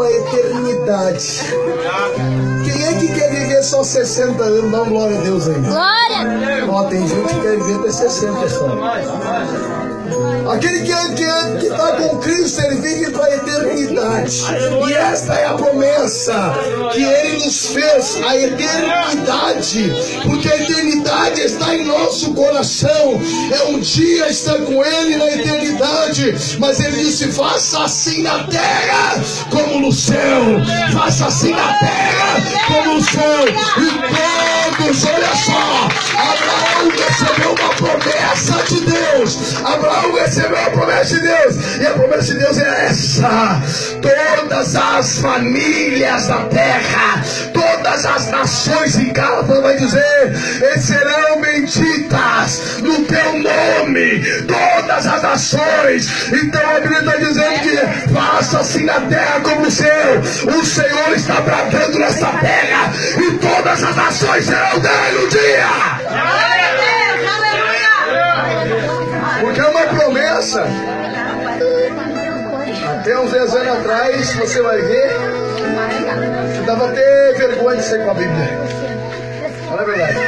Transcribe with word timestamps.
uma 0.00 0.10
eternidade. 0.10 1.42
Quem 2.64 2.86
é 2.86 2.92
que 2.94 3.08
quer 3.08 3.30
viver 3.30 3.62
só 3.62 3.84
60 3.84 4.42
anos? 4.42 4.72
Dá 4.72 4.82
uma 4.82 4.88
glória 4.88 5.18
a 5.18 5.22
Deus 5.22 5.46
aí. 5.46 5.60
Glória! 5.60 6.66
Ó, 6.70 6.84
tem 6.84 7.06
gente 7.06 7.34
que 7.34 7.40
quer 7.40 7.56
viver 7.58 7.80
até 7.80 7.90
60 7.92 8.48
só. 8.48 9.89
Aquele 10.52 10.80
que 10.80 10.90
está 10.90 11.54
que, 11.54 11.58
que 11.60 11.70
tá 11.70 11.92
com 11.96 12.18
Cristo, 12.18 12.60
ele 12.62 12.76
vive 12.76 13.10
para 13.10 13.24
a 13.24 13.36
eternidade. 13.36 14.42
E 14.88 14.92
esta 14.92 15.34
é 15.34 15.46
a 15.46 15.54
promessa 15.54 16.54
que 16.92 17.02
ele 17.02 17.44
nos 17.44 17.66
fez, 17.66 18.16
a 18.26 18.36
eternidade. 18.36 19.92
Porque 20.24 20.48
a 20.48 20.56
eternidade 20.56 21.40
está 21.40 21.74
em 21.74 21.84
nosso 21.84 22.34
coração. 22.34 23.20
É 23.52 23.64
um 23.64 23.78
dia 23.78 24.28
estar 24.28 24.58
com 24.58 24.84
ele 24.84 25.16
na 25.16 25.30
eternidade. 25.30 26.34
Mas 26.58 26.80
ele 26.80 27.04
disse: 27.04 27.32
faça 27.32 27.84
assim 27.84 28.22
na 28.22 28.44
terra 28.44 29.22
como 29.50 29.80
no 29.80 29.92
céu. 29.92 30.42
Faça 30.92 31.26
assim 31.26 31.52
na 31.52 31.72
terra 31.78 32.36
como 32.68 32.94
no 32.94 33.02
céu. 33.02 33.44
E 33.78 34.10
todos, 34.90 35.04
olha 35.04 35.36
só, 35.36 36.69
Abraão 36.80 36.90
recebeu 36.96 37.50
uma 37.52 37.74
promessa 37.74 38.62
de 38.68 38.80
Deus. 38.80 39.56
Abraão 39.64 40.14
recebeu 40.14 40.66
a 40.66 40.70
promessa 40.70 41.14
de 41.14 41.20
Deus. 41.20 41.56
E 41.78 41.86
a 41.86 41.90
promessa 41.90 42.32
de 42.32 42.38
Deus 42.38 42.58
é 42.58 42.86
essa: 42.86 43.62
todas 44.00 44.76
as 44.76 45.18
famílias 45.18 46.26
da 46.26 46.44
terra, 46.44 47.22
todas 47.52 48.06
as 48.06 48.28
nações 48.28 48.96
em 48.96 49.12
Gálatas 49.12 49.60
vai 49.60 49.76
dizer, 49.76 50.34
serão 50.78 51.40
benditas 51.40 52.78
no 52.80 53.04
teu 53.04 53.32
nome, 53.38 54.24
todas 54.46 55.06
as 55.06 55.22
nações. 55.22 56.32
Então 56.32 56.62
a 56.76 56.80
Bíblia 56.80 57.00
está 57.00 57.16
dizendo 57.16 57.60
que 57.60 57.76
faça 58.14 58.60
assim 58.60 58.84
na 58.84 59.00
terra 59.02 59.40
como 59.40 59.66
o 59.66 59.70
céu. 59.70 60.20
O 60.58 60.64
Senhor 60.64 61.12
está 61.14 61.40
bradando 61.42 61.98
nesta 61.98 62.28
terra, 62.38 62.92
e 63.18 63.32
todas 63.38 63.82
as 63.82 63.96
nações 63.96 64.46
serão 64.46 64.78
dele 64.78 65.24
um 65.24 65.28
dia. 65.28 65.68
Glória 66.08 66.64
a 66.64 66.74
Deus! 66.76 66.90
Aleluia! 67.34 67.90
Porque 69.40 69.60
é 69.60 69.66
uma 69.66 69.86
promessa. 69.86 70.64
Até 73.00 73.18
uns 73.18 73.32
10 73.32 73.54
anos 73.54 73.78
atrás, 73.78 74.34
você 74.34 74.60
vai 74.62 74.82
ver, 74.82 75.10
você 76.52 76.62
dava 76.66 76.90
até 76.90 77.32
vergonha 77.32 77.76
de 77.76 77.84
ser 77.84 78.04
com 78.04 78.10
a 78.10 78.14
Bíblia. 78.14 78.48
Fala 79.68 79.82
a 79.82 79.84
verdade. 79.84 80.18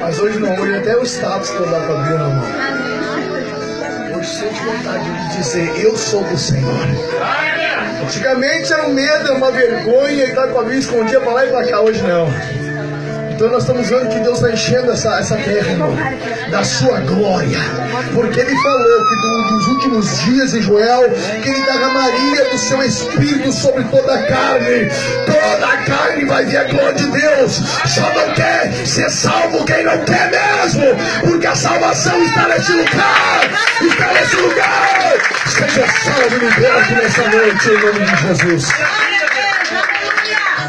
Mas 0.00 0.18
hoje 0.18 0.38
não, 0.38 0.54
hoje 0.54 0.76
até 0.76 0.96
o 0.96 1.02
status 1.02 1.50
que 1.50 1.56
eu 1.56 1.66
dou 1.66 1.80
com 1.80 1.92
a 1.92 1.96
Bíblia 1.96 2.18
na 2.18 2.28
mão. 2.28 2.44
Hoje 4.18 4.28
sente 4.28 4.62
vontade 4.62 5.04
de 5.04 5.36
dizer, 5.36 5.84
eu 5.84 5.96
sou 5.96 6.22
do 6.24 6.38
Senhor. 6.38 6.86
Antigamente 8.02 8.72
era 8.72 8.86
um 8.86 8.92
medo, 8.94 9.26
era 9.26 9.34
uma 9.34 9.50
vergonha, 9.50 10.24
estar 10.24 10.48
com 10.48 10.58
a 10.58 10.62
Bíblia 10.62 10.80
escondida 10.80 11.20
para 11.20 11.32
lá 11.32 11.44
e 11.44 11.50
para 11.50 11.66
cá, 11.66 11.80
hoje 11.80 12.02
não. 12.02 12.63
Então 13.34 13.48
nós 13.50 13.62
estamos 13.64 13.88
vendo 13.88 14.08
que 14.10 14.20
Deus 14.20 14.36
está 14.38 14.50
enchendo 14.52 14.92
essa, 14.92 15.18
essa 15.18 15.36
terra, 15.36 15.70
irmão, 15.72 15.94
da 16.50 16.62
sua 16.62 17.00
glória. 17.00 17.58
Porque 18.14 18.40
Ele 18.40 18.54
falou 18.62 19.04
que 19.08 19.16
do- 19.16 19.44
dos 19.48 19.66
últimos 19.68 20.20
dias 20.20 20.54
em 20.54 20.62
Joel, 20.62 21.10
que 21.42 21.48
Ele 21.48 21.64
derramaria 21.64 22.44
do 22.50 22.58
seu 22.58 22.82
Espírito 22.82 23.52
sobre 23.52 23.82
toda 23.84 24.14
a 24.14 24.22
carne. 24.26 24.88
Toda 25.26 25.66
a 25.66 25.76
carne 25.78 26.24
vai 26.26 26.44
ver 26.44 26.58
a 26.58 26.64
glória 26.64 26.92
de 26.94 27.06
Deus. 27.06 27.56
Só 27.86 28.02
não 28.14 28.32
quer 28.34 28.72
ser 28.86 29.10
salvo 29.10 29.64
quem 29.64 29.82
não 29.84 29.98
quer 30.04 30.30
mesmo. 30.30 30.84
Porque 31.28 31.46
a 31.46 31.56
salvação 31.56 32.22
está 32.22 32.48
nesse 32.48 32.72
lugar. 32.72 33.40
Está 33.82 34.12
nesse 34.12 34.36
lugar. 34.36 35.14
Seja 35.48 35.86
salvo 36.04 36.36
e 36.36 36.38
liberto 36.38 36.94
nessa 36.94 37.28
noite, 37.28 37.68
em 37.68 37.80
nome 37.80 38.00
de 38.06 38.16
Jesus. 38.28 38.68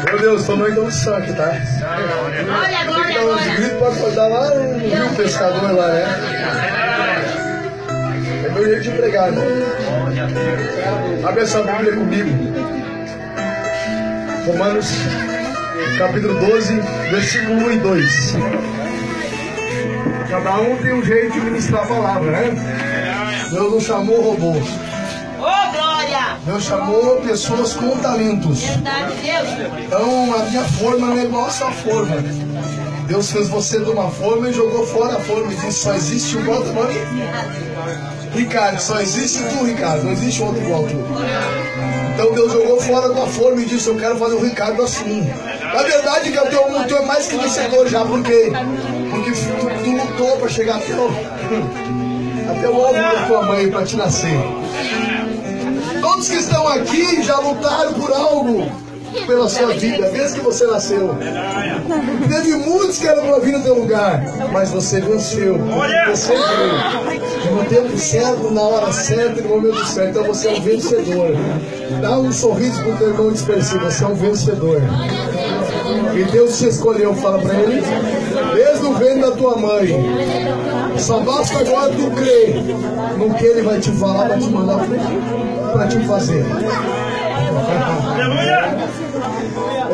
Meu 0.06 0.18
Deus, 0.20 0.44
tua 0.46 0.56
mãe 0.56 0.72
dá 0.72 0.80
um 0.80 0.90
sangue, 0.90 1.32
tá? 1.34 1.50
Que 1.50 2.44
glória, 2.44 3.14
dar 3.14 3.20
uns 3.20 3.24
glória! 3.24 3.54
gritos 3.54 3.78
pra 3.78 3.88
acordar 3.88 4.28
lá 4.28 4.54
no 4.54 4.78
rio 4.78 5.08
pescador 5.16 5.72
lá, 5.72 5.88
né? 5.88 6.04
É 8.44 8.48
meu 8.50 8.64
jeito 8.64 8.82
de 8.82 8.90
pregar, 8.90 9.28
irmão. 9.28 9.44
Abre 11.28 11.42
essa 11.42 11.62
Bíblia 11.62 11.92
comigo. 11.94 12.30
Romanos 14.46 14.92
capítulo 15.98 16.34
12, 16.38 16.80
versículo 17.10 17.66
1 17.66 17.72
e 17.72 17.78
2. 17.78 18.36
Cada 20.30 20.60
um 20.60 20.76
tem 20.76 20.92
um 20.92 21.02
jeito 21.02 21.32
de 21.32 21.40
ministrar 21.40 21.82
a 21.84 21.86
palavra, 21.86 22.30
né? 22.30 23.46
Deus 23.50 23.72
não 23.72 23.80
chamou 23.80 24.20
robô. 24.20 24.50
Ô, 24.50 25.72
glória! 25.72 25.95
Deus 26.44 26.64
chamou 26.64 27.16
pessoas 27.16 27.74
com 27.74 27.96
talentos. 27.98 28.60
Verdade, 28.60 29.14
Deus! 29.22 29.84
Então 29.84 30.34
a 30.34 30.44
minha 30.44 30.64
forma 30.64 31.06
não 31.08 31.18
é 31.18 31.24
igual 31.24 31.46
a 31.46 31.50
sua 31.50 31.70
forma. 31.72 32.16
Deus 33.06 33.30
fez 33.30 33.48
você 33.48 33.78
de 33.78 33.90
uma 33.90 34.10
forma 34.10 34.48
e 34.48 34.52
jogou 34.52 34.86
fora 34.86 35.16
a 35.16 35.20
forma. 35.20 35.52
E 35.52 35.56
disse: 35.56 35.84
só 35.84 35.94
existe 35.94 36.36
um 36.36 36.40
igual 36.40 36.62
teu 36.62 36.72
nome? 36.72 36.94
Ricardo, 38.34 38.80
só 38.80 39.00
existe 39.00 39.42
tu, 39.44 39.64
Ricardo, 39.64 40.04
não 40.04 40.12
existe 40.12 40.42
outro 40.42 40.60
igual 40.62 40.82
tu. 40.84 40.96
Então 42.14 42.32
Deus 42.32 42.52
jogou 42.52 42.80
fora 42.80 43.06
a 43.06 43.10
tua 43.10 43.26
forma 43.26 43.62
e 43.62 43.66
disse: 43.66 43.88
Eu 43.88 43.96
quero 43.96 44.16
fazer 44.16 44.34
o 44.34 44.44
Ricardo 44.44 44.82
assim. 44.82 45.30
Na 45.62 45.82
verdade, 45.82 46.30
que 46.32 46.38
o 46.38 46.46
teu, 46.46 46.62
o 46.62 46.84
teu 46.84 46.98
é 46.98 47.04
mais 47.04 47.26
que 47.26 47.36
vencedor 47.36 47.88
já, 47.88 48.04
por 48.04 48.22
quê? 48.22 48.50
Porque 49.10 49.30
tu, 49.32 49.84
tu 49.84 49.90
lutou 49.90 50.36
para 50.38 50.48
chegar 50.48 50.76
até 50.76 50.94
o, 50.94 51.08
até 52.50 52.68
o 52.68 52.76
óvulo 52.76 53.02
da 53.02 53.26
tua 53.26 53.42
mãe 53.42 53.70
para 53.70 53.84
te 53.84 53.96
nascer. 53.96 54.65
Todos 56.16 56.30
que 56.30 56.36
estão 56.36 56.66
aqui 56.68 57.22
já 57.22 57.36
lutaram 57.36 57.92
por 57.92 58.10
algo 58.10 58.72
pela 59.26 59.46
sua 59.50 59.74
vida, 59.74 60.08
desde 60.08 60.38
que 60.38 60.44
você 60.46 60.66
nasceu. 60.66 61.14
Teve 62.26 62.56
muitos 62.56 62.96
que 62.96 63.06
eram 63.06 63.26
para 63.26 63.38
vir 63.40 63.52
no 63.52 63.62
teu 63.62 63.74
lugar, 63.74 64.24
mas 64.50 64.70
você 64.70 64.98
venceu. 64.98 65.58
Você 66.08 66.32
veio. 66.32 67.54
No 67.54 67.64
tempo 67.66 67.98
certo, 67.98 68.50
na 68.50 68.62
hora 68.62 68.90
certa 68.94 69.40
e 69.40 69.42
no 69.42 69.50
momento 69.50 69.84
certo. 69.84 70.08
Então 70.08 70.24
você 70.24 70.48
é 70.48 70.52
um 70.52 70.62
vencedor. 70.62 71.36
Dá 72.00 72.18
um 72.18 72.32
sorriso 72.32 72.82
pro 72.82 72.96
teu 72.96 73.08
irmão 73.08 73.30
dispersivo, 73.30 73.84
você 73.84 74.02
é 74.02 74.06
um 74.06 74.14
vencedor. 74.14 74.80
E 76.14 76.24
Deus 76.32 76.58
te 76.58 76.68
escolheu, 76.68 77.14
fala 77.14 77.42
para 77.42 77.54
ele, 77.56 77.82
desde 78.54 78.86
o 78.86 78.94
ventre 78.94 79.20
da 79.20 79.32
tua 79.32 79.54
mãe. 79.58 80.02
Só 80.98 81.20
basta 81.20 81.58
agora 81.58 81.92
tu 81.92 82.10
crer 82.10 82.62
no 83.16 83.34
que 83.34 83.44
ele 83.44 83.62
vai 83.62 83.80
te 83.80 83.90
falar, 83.92 84.28
vai 84.28 84.38
te 84.38 84.50
mandar 84.50 84.78
para 85.72 85.86
te 85.88 86.00
fazer. 86.06 86.44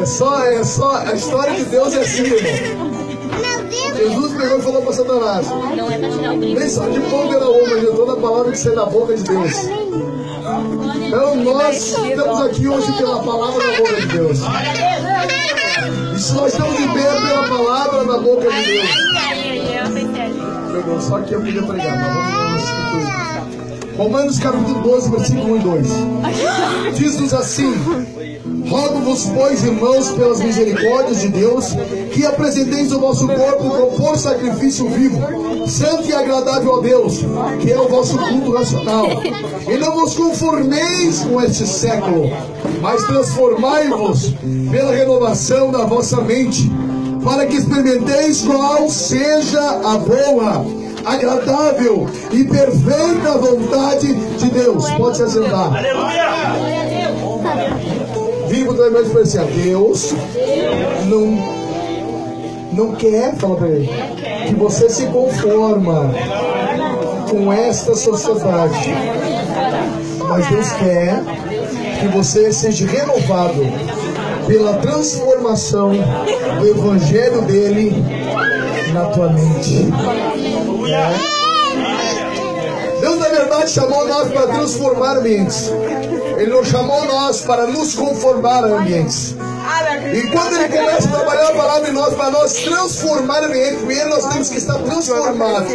É 0.01 0.05
só, 0.07 0.45
é 0.45 0.65
só, 0.65 0.97
a 0.97 1.13
história 1.13 1.55
de 1.55 1.65
Deus 1.65 1.95
é 1.95 2.01
assim, 2.01 2.23
irmão. 2.23 2.93
Jesus 3.97 4.33
pegou 4.33 4.59
e 4.59 4.63
falou 4.63 4.83
para 4.83 4.93
Satanás: 4.93 5.47
Não 5.77 5.91
é. 5.91 5.99
Nem 6.37 6.69
só 6.69 6.89
de 6.89 7.01
pão 7.01 7.29
pela 7.29 7.51
uma, 7.51 7.81
de 7.81 7.87
toda 7.87 8.13
a 8.13 8.17
palavra 8.17 8.53
que 8.53 8.59
sai 8.59 8.75
da 8.75 8.87
boca 8.87 9.15
de 9.15 9.23
Deus. 9.23 9.53
Então 11.07 11.37
nós 11.37 11.77
estamos 11.77 12.41
aqui 12.41 12.69
hoje 12.69 12.93
pela 12.93 13.23
palavra 13.23 13.65
da 13.65 13.79
boca 13.79 14.01
de 14.01 14.07
Deus. 14.07 14.39
E 16.15 16.19
se 16.19 16.33
nós 16.35 16.53
estamos 16.53 16.77
de 16.77 16.89
pé 16.89 17.11
pela 17.29 17.49
palavra 17.49 18.05
da 18.05 18.19
boca 18.19 18.51
de 18.51 18.65
Deus. 18.65 19.12
Deus, 20.81 21.05
só 21.05 21.19
que 21.21 21.35
eu 21.35 21.43
queria 21.43 21.63
pregar, 21.63 21.97
mas 22.01 22.15
vamos 22.15 22.55
as 22.55 22.63
escrituras. 22.63 23.97
Romanos 23.97 24.39
capítulo 24.39 24.83
12, 24.83 25.11
versículo 25.11 25.53
1 25.53 25.57
e 25.57 25.61
2. 25.61 25.89
Diz-nos 26.97 27.35
assim: 27.35 27.75
Rogo-vos, 28.69 29.27
pois, 29.35 29.63
irmãos, 29.65 30.09
pelas 30.11 30.41
misericórdias 30.41 31.21
de 31.21 31.29
Deus, 31.29 31.67
que 32.13 32.25
apresenteis 32.25 32.91
o 32.93 33.01
vosso 33.01 33.27
corpo 33.27 33.69
como 33.69 33.97
por 33.99 34.17
sacrifício 34.17 34.89
vivo, 34.89 35.69
santo 35.69 36.09
e 36.09 36.15
agradável 36.15 36.77
a 36.77 36.81
Deus, 36.81 37.21
que 37.61 37.71
é 37.71 37.79
o 37.79 37.89
vosso 37.89 38.17
culto 38.17 38.53
racional. 38.53 39.07
E 39.69 39.77
não 39.77 39.93
vos 39.93 40.15
conformeis 40.15 41.21
com 41.21 41.41
este 41.43 41.67
século, 41.67 42.31
mas 42.81 43.05
transformai-vos 43.05 44.35
pela 44.71 44.95
renovação 44.95 45.71
da 45.71 45.85
vossa 45.85 46.21
mente, 46.23 46.71
para 47.23 47.47
que 47.47 47.57
experimenteis 47.57 48.43
qual 48.43 48.89
seja 48.89 49.61
a 49.61 49.99
boa, 49.99 50.67
agradável 51.05 52.09
e 52.33 52.45
perfeita 52.45 53.39
vontade 53.39 54.15
de 54.15 54.51
Deus. 54.51 54.91
Pode 54.93 55.17
se 55.17 55.23
assentar. 55.23 55.71
Vivo 58.49 58.75
do 58.75 58.91
mais 58.91 59.07
especial. 59.07 59.47
Deus 59.47 60.15
não, 61.07 61.39
não 62.73 62.95
quer, 62.97 63.35
fala 63.37 63.57
pra 63.57 63.69
ele, 63.69 63.91
que 64.49 64.55
você 64.55 64.89
se 64.89 65.07
conforma 65.07 66.11
com 67.31 67.53
esta 67.53 67.95
sociedade. 67.95 68.95
Mas 70.19 70.47
Deus 70.49 70.73
quer 70.73 71.23
que 72.01 72.09
você 72.09 72.53
seja 72.53 72.87
renovado 72.87 73.63
pela 74.47 74.75
transformação 74.75 75.93
do 76.61 76.69
evangelho 76.69 77.43
dele 77.43 77.95
na 78.93 79.07
tua 79.07 79.33
mente. 79.33 79.89
Deus, 83.01 83.19
na 83.19 83.29
verdade, 83.29 83.71
chamou 83.71 84.07
nós 84.07 84.29
para 84.31 84.47
transformar 84.47 85.17
ambientes. 85.17 85.71
Ele 86.37 86.51
não 86.51 86.65
chamou 86.65 87.05
nós 87.07 87.41
para 87.41 87.67
nos 87.67 87.95
conformar 87.95 88.65
a 88.65 88.79
ambientes. 88.79 89.35
E 90.15 90.27
quando 90.31 90.57
ele 90.57 90.69
começa 90.69 91.09
a 91.09 91.13
trabalhar 91.13 91.49
a 91.49 91.55
palavra 91.55 91.89
em 91.89 91.93
nós, 91.93 92.15
para 92.15 92.31
nós 92.31 92.53
transformar 92.55 93.43
o 93.43 93.47
ambiente, 93.47 93.77
primeiro 93.77 94.11
nós 94.11 94.27
temos 94.27 94.51
que 94.51 94.59
estar 94.59 94.79
transformados. 94.79 95.73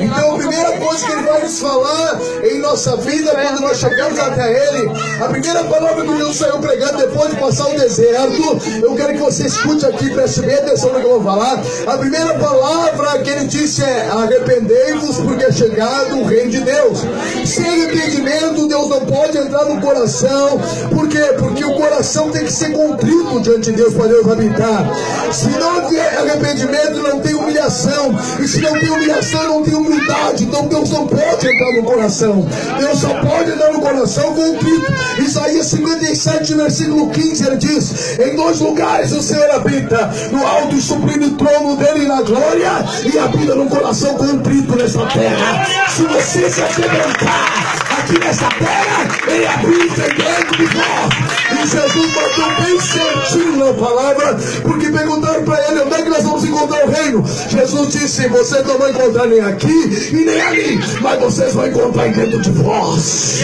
Então 0.00 0.34
a 0.34 0.38
primeira 0.38 0.72
coisa 0.78 1.06
que 1.06 1.12
ele 1.12 1.22
vai 1.22 1.42
nos 1.42 1.58
falar 1.58 2.20
em 2.44 2.58
nossa 2.58 2.96
vida, 2.96 3.30
quando 3.30 3.60
nós 3.60 3.78
chegamos 3.78 4.18
até 4.18 4.68
ele, 4.68 4.90
a 5.22 5.28
primeira 5.28 5.64
palavra 5.64 6.04
que 6.04 6.14
Deus 6.16 6.36
saiu 6.36 6.58
pregando 6.58 6.98
depois 6.98 7.30
de 7.30 7.36
passar 7.36 7.68
o 7.68 7.78
deserto, 7.78 8.60
eu 8.82 8.94
quero 8.94 9.14
que 9.14 9.20
você 9.20 9.46
escute 9.46 9.86
aqui, 9.86 10.10
preste 10.10 10.42
bem 10.42 10.56
atenção 10.56 10.92
no 10.92 11.00
que 11.00 11.06
eu 11.06 11.20
vou 11.20 11.22
falar. 11.22 11.58
A 11.86 11.98
primeira 11.98 12.34
palavra 12.34 13.18
que 13.20 13.30
ele 13.30 13.44
disse 13.46 13.82
é: 13.82 14.08
arrependei-vos, 14.10 15.16
porque 15.18 15.44
é 15.44 15.52
chegado 15.52 16.18
o 16.18 16.24
reino 16.24 16.50
de 16.50 16.60
Deus. 16.60 16.98
Sem 17.46 17.64
arrependimento, 17.66 18.68
Deus 18.68 18.88
não 18.88 19.00
pode 19.06 19.38
entrar 19.38 19.64
no 19.64 19.80
coração. 19.80 20.60
Por 20.90 21.08
quê? 21.08 21.34
Porque 21.38 21.64
o 21.64 21.74
coração 21.74 22.30
tem 22.30 22.44
que 22.44 22.52
ser 22.52 22.72
contrito 22.72 23.37
diante 23.40 23.70
de 23.70 23.76
Deus 23.76 23.94
para 23.94 24.08
Deus 24.08 24.28
habitar. 24.28 24.86
Se 25.32 25.48
não 25.50 25.88
tiver 25.88 26.18
arrependimento, 26.18 27.02
não 27.02 27.20
tem 27.20 27.34
humilhação. 27.34 28.18
E 28.40 28.48
se 28.48 28.60
não 28.60 28.72
tem 28.78 28.90
humilhação, 28.90 29.44
não 29.44 29.62
tem 29.62 29.74
humildade. 29.74 30.44
Então 30.44 30.66
Deus 30.66 30.90
não 30.90 31.06
pode 31.06 31.46
entrar 31.46 31.72
no 31.72 31.82
coração. 31.82 32.46
Deus 32.78 32.98
só 32.98 33.08
pode 33.20 33.50
entrar 33.50 33.72
no 33.72 33.80
coração 33.80 34.34
contrito. 34.34 34.92
Isaías 35.18 35.66
57, 35.66 36.54
versículo 36.54 37.10
15, 37.10 37.46
ele 37.46 37.56
diz: 37.56 38.18
Em 38.18 38.36
dois 38.36 38.60
lugares 38.60 39.12
o 39.12 39.22
Senhor 39.22 39.50
habita, 39.50 40.10
no 40.30 40.46
alto 40.46 40.74
e 40.76 40.80
sublime 40.80 41.30
trono 41.32 41.76
dele 41.76 42.06
na 42.06 42.22
glória, 42.22 42.84
e 43.12 43.18
habita 43.18 43.54
no 43.54 43.66
coração 43.66 44.14
contrito 44.14 44.76
nessa 44.76 45.04
terra. 45.06 45.66
Se 45.88 46.02
você 46.02 46.50
se 46.50 46.62
quebrantar 46.74 47.78
aqui 47.98 48.18
nessa 48.18 48.48
terra, 48.48 49.08
ele 49.26 49.46
habita 49.46 50.02
dentro 50.14 50.56
de 50.56 50.76
nós. 50.76 51.47
E 51.62 51.66
Jesus 51.66 52.14
mandou 52.14 52.62
bem 52.62 52.80
certinho 52.80 53.56
na 53.56 53.72
palavra, 53.74 54.38
porque 54.62 54.90
perguntaram 54.90 55.44
para 55.44 55.68
ele 55.68 55.80
onde 55.80 55.94
é 55.94 56.02
que 56.02 56.08
nós 56.08 56.22
vamos 56.22 56.44
encontrar 56.44 56.84
o 56.84 56.90
reino. 56.90 57.24
Jesus 57.48 57.88
disse: 57.88 58.28
Vocês 58.28 58.66
não 58.66 58.78
vão 58.78 58.90
encontrar 58.90 59.26
nem 59.26 59.40
aqui 59.40 60.08
e 60.12 60.24
nem 60.24 60.40
ali, 60.40 60.78
mas 61.00 61.18
vocês 61.20 61.54
vão 61.54 61.66
encontrar 61.66 62.08
dentro 62.08 62.40
de 62.40 62.50
vós. 62.50 63.40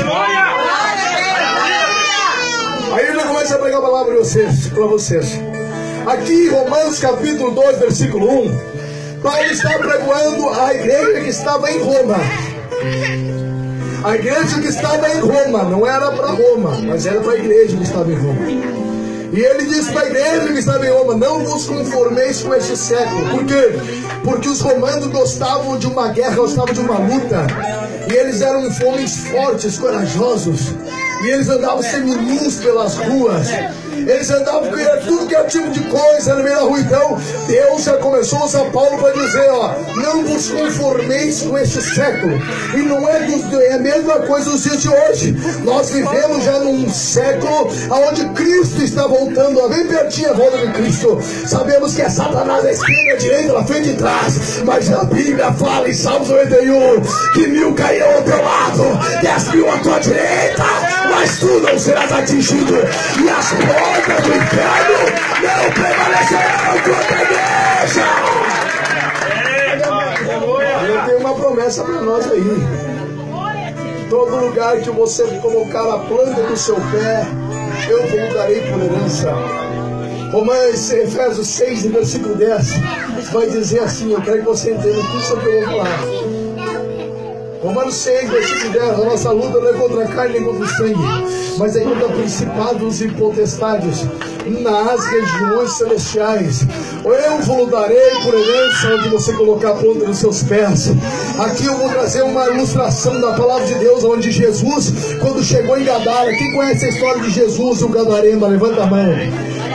Aí 2.92 3.06
ele 3.06 3.22
começa 3.22 3.56
a 3.56 3.58
pregar 3.58 3.80
a 3.80 3.82
palavra 3.82 4.12
para 4.12 4.24
vocês, 4.24 4.68
para 4.68 4.86
vocês. 4.86 5.26
Aqui, 6.06 6.48
Romanos 6.50 6.98
capítulo 6.98 7.50
2, 7.50 7.78
versículo 7.78 8.44
1, 8.44 8.74
Paulo 9.22 9.44
está 9.46 9.78
pregando 9.78 10.50
a 10.50 10.74
igreja 10.74 11.20
que 11.20 11.28
estava 11.30 11.72
em 11.72 11.82
Roma. 11.82 12.16
A 14.04 14.16
igreja 14.16 14.60
que 14.60 14.68
estava 14.68 15.08
em 15.08 15.18
Roma, 15.18 15.62
não 15.62 15.86
era 15.86 16.12
para 16.12 16.26
Roma, 16.26 16.78
mas 16.86 17.06
era 17.06 17.22
para 17.22 17.32
a 17.32 17.38
igreja 17.38 17.74
que 17.74 17.84
estava 17.84 18.12
em 18.12 18.14
Roma. 18.14 18.50
E 19.32 19.40
ele 19.40 19.64
disse 19.64 19.90
para 19.92 20.02
a 20.02 20.06
igreja 20.10 20.52
que 20.52 20.58
estava 20.58 20.86
em 20.86 20.90
Roma: 20.90 21.16
Não 21.16 21.40
vos 21.40 21.66
conformeis 21.66 22.42
com 22.42 22.54
este 22.54 22.76
século. 22.76 23.30
Por 23.30 23.46
quê? 23.46 23.72
Porque 24.22 24.48
os 24.50 24.60
romanos 24.60 25.06
gostavam 25.06 25.78
de 25.78 25.86
uma 25.86 26.08
guerra, 26.08 26.36
gostavam 26.36 26.74
de 26.74 26.80
uma 26.80 26.98
luta. 26.98 27.46
E 28.06 28.12
eles 28.12 28.42
eram 28.42 28.68
homens 28.86 29.16
fortes, 29.16 29.78
corajosos. 29.78 30.74
E 31.22 31.28
eles 31.28 31.48
andavam 31.48 31.82
seminus 31.82 32.56
pelas 32.56 32.96
ruas. 32.96 33.48
Eles 33.96 34.30
andavam 34.30 34.70
com 34.70 35.06
tudo 35.06 35.26
que 35.26 35.34
era 35.34 35.44
tipo 35.44 35.70
de 35.70 35.80
coisa 35.80 36.34
no 36.34 36.44
meio 36.44 36.56
da 36.56 36.62
rua. 36.62 36.80
Então, 36.80 37.18
Deus 37.46 37.84
já 37.84 37.96
começou 37.98 38.44
usar 38.44 38.64
Paulo 38.70 38.98
para 38.98 39.12
dizer: 39.12 39.48
ó, 39.50 39.74
não 39.96 40.24
vos 40.24 40.48
conformeis 40.50 41.42
com 41.42 41.58
este 41.58 41.80
século. 41.82 42.38
E 42.74 42.78
não 42.78 43.08
é, 43.08 43.20
dos, 43.20 43.52
é 43.60 43.72
a 43.74 43.78
mesma 43.78 44.20
coisa 44.20 44.50
nos 44.50 44.62
dias 44.62 44.82
de 44.82 44.88
hoje. 44.88 45.36
Nós 45.64 45.90
vivemos 45.90 46.44
já 46.44 46.58
num 46.60 46.88
século 46.90 47.70
onde 47.90 48.24
Cristo 48.30 48.82
está 48.82 49.06
voltando, 49.06 49.60
ó, 49.60 49.68
bem 49.68 49.86
pertinho 49.86 50.30
a 50.30 50.34
volta 50.34 50.58
de 50.58 50.72
Cristo. 50.72 51.20
Sabemos 51.46 51.94
que 51.94 52.02
é 52.02 52.08
Satanás 52.08 52.64
à 52.64 52.72
esquerda, 52.72 53.14
à 53.14 53.16
direita, 53.16 53.52
na 53.52 53.64
frente 53.64 53.88
e 53.90 53.94
trás. 53.94 54.62
Mas 54.64 54.92
a 54.92 55.04
Bíblia 55.04 55.52
fala 55.52 55.88
em 55.88 55.94
Salmos 55.94 56.28
91 56.28 57.00
que 57.32 57.46
mil 57.48 57.74
cairão 57.74 58.14
ao 58.16 58.22
teu 58.22 58.42
lado, 58.42 58.82
dez 59.22 59.48
mil 59.52 59.70
à 59.70 59.78
tua 59.78 59.98
direita, 60.00 60.64
mas 61.14 61.38
tu 61.38 61.60
não 61.60 61.78
serás 61.78 62.12
atingido. 62.12 62.74
E 62.74 63.28
as 63.30 63.52
portas 63.52 64.22
do 64.22 64.34
inferno 64.34 64.98
não 65.42 65.70
prevalecerão 65.72 66.74
contra 66.84 67.16
a 67.16 67.22
igreja. 67.22 68.04
Ele 70.82 70.98
tem 71.06 71.16
uma 71.16 71.34
promessa 71.34 71.84
para 71.84 72.00
nós 72.00 72.30
aí. 72.30 72.44
Todo 74.10 74.36
lugar 74.36 74.76
que 74.78 74.90
você 74.90 75.24
colocar 75.40 75.94
a 75.94 75.98
planta 76.00 76.42
do 76.42 76.56
seu 76.56 76.74
pé, 76.76 77.26
eu 77.88 78.02
vos 78.02 78.34
darei 78.34 78.60
por 78.62 78.80
herança. 78.82 79.32
Romanos, 80.30 80.90
Efésios 80.90 81.46
6, 81.48 81.86
versículo 81.86 82.34
10, 82.34 82.74
vai 83.32 83.48
dizer 83.48 83.80
assim: 83.80 84.12
Eu 84.12 84.20
quero 84.20 84.38
que 84.38 84.44
você 84.44 84.72
entenda 84.72 85.00
tudo 85.00 85.20
sobre 85.20 85.46
o 85.46 85.50
que 85.50 85.56
eu 85.56 85.64
falar. 85.64 86.23
Romanos 87.64 87.94
6, 87.94 88.28
versículo 88.28 88.72
10, 88.74 88.84
a 88.84 89.04
nossa 89.04 89.30
luta 89.30 89.58
não 89.58 89.68
é 89.70 89.72
contra 89.72 90.04
a 90.04 90.08
carne 90.08 90.34
nem 90.34 90.44
contra 90.44 90.64
o 90.64 90.68
sangue, 90.68 91.56
mas 91.56 91.74
é 91.74 91.80
contra 91.80 92.08
principados 92.10 93.00
e 93.00 93.08
potestades 93.08 94.04
nas 94.60 95.06
regiões 95.06 95.72
celestiais. 95.72 96.66
Eu 97.02 97.38
vos 97.38 97.70
darei 97.70 98.10
por 98.22 98.34
herança 98.34 98.94
onde 98.96 99.08
você 99.08 99.32
colocar 99.32 99.70
a 99.70 99.74
ponta 99.76 100.04
dos 100.04 100.18
seus 100.18 100.42
pés. 100.42 100.90
Aqui 101.38 101.64
eu 101.64 101.78
vou 101.78 101.88
trazer 101.88 102.20
uma 102.20 102.46
ilustração 102.48 103.18
da 103.18 103.32
palavra 103.32 103.66
de 103.66 103.76
Deus, 103.76 104.04
onde 104.04 104.30
Jesus, 104.30 104.92
quando 105.22 105.42
chegou 105.42 105.78
em 105.78 105.84
Gadara, 105.84 106.36
quem 106.36 106.52
conhece 106.52 106.84
a 106.84 106.88
história 106.90 107.22
de 107.22 107.30
Jesus, 107.30 107.80
o 107.80 107.88
Gadarema, 107.88 108.46
levanta 108.46 108.82
a 108.82 108.86
mão. 108.86 109.08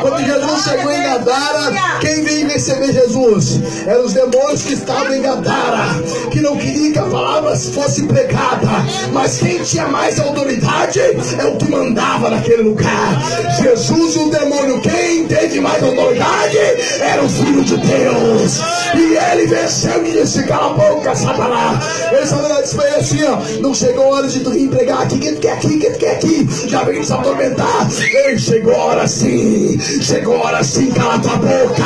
Quando 0.02 0.26
Jesus 0.26 0.64
chegou 0.64 0.92
em 0.92 1.04
Gadara, 1.04 2.00
quem 2.00 2.24
veio 2.24 2.48
receber 2.48 2.94
Jesus? 2.94 3.60
Eram 3.86 4.06
os 4.06 4.14
demônios 4.14 4.64
que 4.64 4.74
estavam 4.74 5.14
em 5.14 5.22
Gadara, 5.22 6.02
que 6.32 6.42
não 6.42 6.58
queriam 6.58 6.92
que 6.94 7.00
a 7.00 7.04
palavra 7.04 7.56
fosse 7.56 8.04
pregada, 8.04 8.68
mas 9.12 9.38
quem 9.38 9.62
tinha 9.64 9.88
mais 9.88 10.20
autoridade 10.20 11.00
é 11.00 11.46
o 11.46 11.58
que 11.58 11.70
mandava 11.70 12.30
naquele 12.30 12.64
lugar. 12.64 13.22
Jesus 13.62 14.16
e 14.16 14.20
o 14.20 14.30
demônio, 14.30 14.82
quem 14.82 15.26
teve 15.28 15.60
mais 15.60 15.82
autoridade 15.84 16.58
era 17.02 17.24
o 17.24 17.30
Filho 17.30 17.64
de 17.64 17.78
Deus, 17.78 18.60
e 18.96 19.18
ele 19.32 19.48
venceu 19.48 20.06
e 20.06 20.12
disse: 20.12 20.44
Cala 20.44 20.72
a 20.72 20.74
boca, 20.74 21.16
Satanás. 21.16 21.84
Ele 22.12 22.26
Satanás 22.26 22.64
disse 22.64 22.76
para 22.76 22.88
ele 22.88 22.96
assim: 22.96 23.24
ó, 23.24 23.62
Não 23.62 23.74
chegou 23.74 24.06
a 24.06 24.18
hora 24.18 24.28
de 24.28 24.40
tu 24.40 24.52
vir 24.52 24.70
pregar 24.70 25.04
aqui, 25.04 25.20
que 25.20 25.32
tu 25.34 25.42
quer 25.42 25.54
aqui, 25.54 25.78
que 25.78 25.90
tu 25.90 26.00
quer 26.00 26.12
aqui, 26.16 26.48
já 26.68 26.84
vem 26.84 27.00
nos 27.00 27.12
atormentar. 27.12 27.88
Ei, 28.28 28.38
chegou 28.38 28.74
a 28.76 28.86
hora 28.86 29.08
sim. 29.08 29.80
Chegou 30.02 30.36
a 30.38 30.46
hora 30.46 30.64
sim, 30.64 30.92
cala 30.92 31.20
tua 31.20 31.36
boca. 31.38 31.84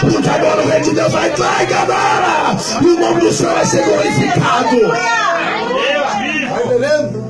Porque 0.00 0.28
agora 0.28 0.62
o 0.62 0.68
rei 0.68 0.80
de 0.80 0.90
Deus 0.90 1.12
vai 1.12 1.30
entrar 1.30 1.64
em 1.64 1.66
Gadara. 1.66 2.56
E 2.82 2.86
o 2.86 3.00
nome 3.00 3.20
do 3.20 3.32
Senhor 3.32 3.54
vai 3.54 3.66
ser 3.66 3.84
glorificado. 3.84 4.80
Tá 6.48 6.62
entendendo? 6.64 7.24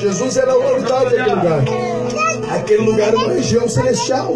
Jesus 0.00 0.36
era 0.36 0.52
autoridade 0.52 1.16
daquele 1.16 1.34
lugar. 1.34 1.64
Aquele 2.56 2.82
lugar 2.82 3.08
era 3.08 3.18
uma 3.18 3.32
região 3.32 3.68
celestial. 3.68 4.34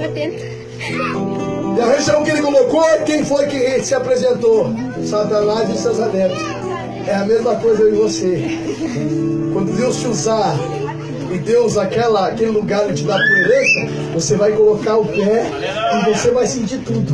E 1.76 1.80
a 1.80 1.86
região 1.86 2.24
que 2.24 2.30
ele 2.30 2.42
colocou, 2.42 2.84
quem 3.04 3.24
foi 3.24 3.46
que 3.46 3.82
se 3.82 3.94
apresentou? 3.94 4.74
Satanás 5.04 5.68
e 5.70 5.78
seus 5.78 6.00
adeptos. 6.00 6.42
É 7.06 7.14
a 7.14 7.24
mesma 7.24 7.54
coisa 7.56 7.82
eu 7.82 7.94
e 7.94 7.98
você. 7.98 8.58
Quando 9.52 9.76
Deus 9.76 9.96
te 9.96 10.08
usar 10.08 10.56
e 11.32 11.38
Deus 11.38 11.76
aquela, 11.76 12.28
aquele 12.28 12.50
lugar 12.50 12.92
te 12.92 13.04
dá 13.04 13.16
por 13.16 13.38
herança, 13.38 13.92
você 14.14 14.36
vai 14.36 14.52
colocar 14.52 14.96
o 14.96 15.04
pé 15.04 15.44
e 15.94 16.12
você 16.12 16.30
vai 16.30 16.46
sentir 16.46 16.78
tudo. 16.78 17.12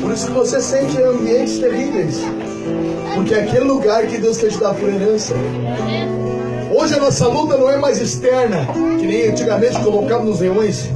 Por 0.00 0.12
isso 0.12 0.26
que 0.26 0.32
você 0.32 0.60
sente 0.60 1.00
ambientes 1.00 1.58
terríveis. 1.58 2.20
Porque 3.14 3.34
é 3.34 3.42
aquele 3.42 3.64
lugar 3.64 4.06
que 4.06 4.18
Deus 4.18 4.38
quer 4.38 4.48
te 4.48 4.58
dar 4.58 4.74
por 4.74 4.88
herança. 4.88 5.34
Hoje 6.74 6.94
a 6.94 6.98
nossa 6.98 7.28
luta 7.28 7.56
não 7.56 7.70
é 7.70 7.76
mais 7.76 8.00
externa, 8.00 8.66
que 8.98 9.06
nem 9.06 9.28
antigamente 9.28 9.78
colocava 9.80 10.24
nos 10.24 10.40
leões. 10.40 10.90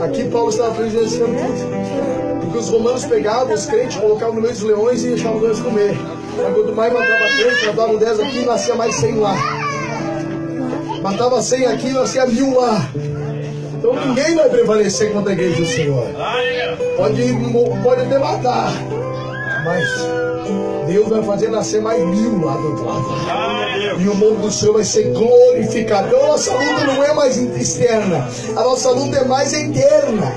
Aqui 0.00 0.24
Paulo 0.24 0.50
estava 0.50 0.74
presenciando 0.74 1.32
tudo. 1.34 2.40
Porque 2.40 2.58
os 2.58 2.68
romanos 2.68 3.04
pegavam 3.04 3.54
os 3.54 3.66
crentes, 3.66 3.96
colocavam 3.96 4.34
no 4.34 4.42
meio 4.42 4.52
dos 4.52 4.62
leões 4.62 5.04
e 5.04 5.08
deixavam 5.08 5.36
os 5.36 5.42
leões 5.42 5.60
comer. 5.60 5.96
Mas 6.36 6.54
quanto 6.54 6.72
mais 6.74 6.92
matava 6.92 7.24
três, 7.36 7.66
matavam 7.66 7.96
dez 7.98 8.20
aqui, 8.20 8.44
nascia 8.44 8.74
mais 8.74 8.94
cem 8.96 9.18
lá. 9.18 9.34
Matava 11.02 11.42
cem 11.42 11.66
aqui, 11.66 11.90
nascia 11.90 12.26
mil 12.26 12.58
lá. 12.58 12.88
Então 13.78 13.94
ninguém 13.94 14.34
vai 14.36 14.48
prevalecer 14.48 15.12
contra 15.12 15.30
a 15.30 15.32
igreja 15.34 15.56
do 15.56 15.66
Senhor. 15.66 16.06
Pode, 16.96 17.22
pode 17.82 18.00
até 18.02 18.18
matar, 18.18 18.72
mas 19.64 19.88
Deus 20.86 21.08
vai 21.08 21.22
fazer 21.22 21.48
nascer 21.48 21.80
mais 21.82 22.00
mil 22.00 22.44
lá 22.44 22.54
do 22.54 22.68
outro 22.68 22.84
lado. 22.84 23.04
E 24.00 24.08
o 24.08 24.14
nome 24.14 24.36
do 24.36 24.50
Senhor 24.50 24.74
vai 24.74 24.84
ser 24.84 25.12
glorificado. 25.12 26.08
Então 26.08 26.24
a 26.24 26.26
nossa 26.28 26.52
luta 26.52 26.84
não 26.84 27.02
é 27.04 27.12
mais 27.12 27.36
externa, 27.36 28.28
a 28.56 28.62
nossa 28.62 28.90
luta 28.90 29.18
é 29.18 29.24
mais 29.24 29.52
interna. 29.52 30.32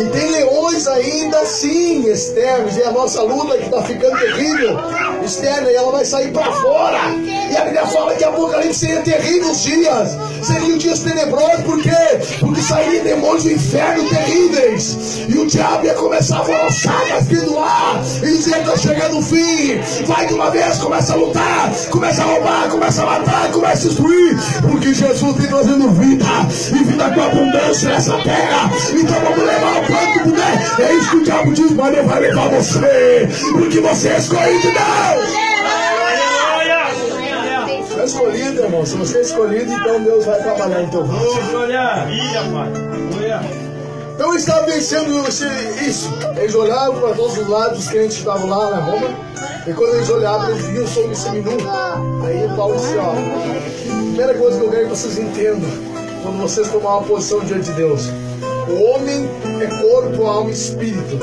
E 0.00 0.08
tem 0.08 0.30
leões 0.30 0.86
ainda 0.86 1.40
assim 1.40 2.08
externos. 2.10 2.76
E 2.76 2.82
a 2.82 2.90
nossa 2.90 3.22
luta 3.22 3.58
que 3.58 3.64
está 3.64 3.82
ficando 3.82 4.18
terrível, 4.18 4.78
externa, 5.22 5.70
e 5.70 5.74
ela 5.74 5.92
vai 5.92 6.04
sair 6.04 6.32
para 6.32 6.50
fora. 6.52 6.98
E 7.50 7.56
a 7.56 7.64
Bíblia 7.64 7.84
fala 7.86 8.14
que 8.14 8.22
Apocalipse 8.22 8.78
seria 8.78 9.00
terríveis 9.00 9.60
dias. 9.62 10.16
Seriam 10.40 10.78
dias 10.78 11.00
tenebrosos, 11.00 11.64
por 11.64 11.82
quê? 11.82 11.90
Porque 12.38 12.62
sairia 12.62 13.02
demônios 13.02 13.42
do 13.42 13.50
inferno 13.50 14.08
terríveis. 14.08 15.24
E 15.28 15.36
o 15.36 15.46
diabo 15.46 15.84
ia 15.84 15.94
começar 15.94 16.38
a 16.38 16.44
balançar 16.44 17.08
nas 17.08 17.26
do 17.26 17.58
ar 17.58 18.00
e 18.18 18.26
dizer: 18.26 18.58
está 18.58 18.76
chegando 18.76 19.18
o 19.18 19.22
fim. 19.22 19.80
Vai 20.06 20.28
de 20.28 20.34
uma 20.34 20.50
vez, 20.50 20.78
começa 20.78 21.12
a 21.12 21.16
lutar, 21.16 21.72
começa 21.90 22.22
a 22.22 22.26
roubar, 22.26 22.68
começa 22.68 23.02
a 23.02 23.06
matar, 23.06 23.50
começa 23.50 23.86
a 23.86 23.88
destruir. 23.88 24.36
Porque 24.70 24.94
Jesus 24.94 25.36
tem 25.36 25.46
trazendo 25.48 25.90
vida 25.90 26.26
e 26.68 26.84
vida 26.84 27.10
com 27.10 27.20
abundância 27.20 27.88
nessa 27.88 28.16
terra. 28.18 28.70
Então 28.92 29.20
vamos 29.22 29.44
levar 29.44 29.82
o 29.82 29.86
quanto 29.86 30.22
puder. 30.22 30.88
É 30.88 30.94
isso 30.94 31.10
que 31.10 31.16
o 31.16 31.24
diabo 31.24 31.52
diz, 31.52 31.72
mas 31.72 31.92
ele 31.92 32.06
vai 32.06 32.20
levar 32.20 32.48
você. 32.48 33.28
Porque 33.52 33.80
você 33.80 34.08
é 34.08 34.18
escolhido 34.18 34.60
de 34.60 34.70
Deus. 34.70 35.39
Escolhido, 38.10 38.62
irmão. 38.62 38.84
Se 38.84 38.96
você 38.96 39.18
é 39.18 39.20
escolhido, 39.20 39.72
então 39.72 40.02
Deus 40.02 40.24
vai 40.24 40.42
trabalhar 40.42 40.82
em 40.82 40.88
teu 40.88 41.04
Então 44.14 44.30
eles 44.32 44.42
estavam 44.42 44.66
vencendo 44.66 45.28
isso. 45.86 46.10
Eles 46.36 46.54
olhavam 46.56 47.00
para 47.00 47.14
todos 47.14 47.38
os 47.38 47.48
lados, 47.48 47.78
os 47.78 47.88
crentes 47.88 48.16
estavam 48.16 48.48
lá 48.48 48.68
na 48.70 48.80
Roma. 48.80 49.06
E 49.64 49.72
quando 49.72 49.94
eles 49.94 50.10
olhavam, 50.10 50.50
eles 50.50 50.66
viam 50.66 50.86
sobre 50.88 51.14
seminu. 51.14 51.52
Aí 52.24 52.50
Paulo 52.56 52.74
disse, 52.74 52.96
ó, 52.96 53.12
primeira 53.84 54.34
coisa 54.34 54.58
que 54.58 54.64
eu 54.64 54.70
quero 54.70 54.82
que 54.82 54.90
vocês 54.90 55.16
entendam, 55.16 55.70
quando 56.24 56.38
vocês 56.42 56.68
tomar 56.68 56.98
uma 56.98 57.06
posição 57.06 57.38
diante 57.44 57.66
de 57.66 57.72
Deus, 57.74 58.08
o 58.68 58.82
homem 58.90 59.30
é 59.60 59.66
corpo, 59.80 60.26
alma 60.26 60.50
e 60.50 60.52
espírito. 60.52 61.16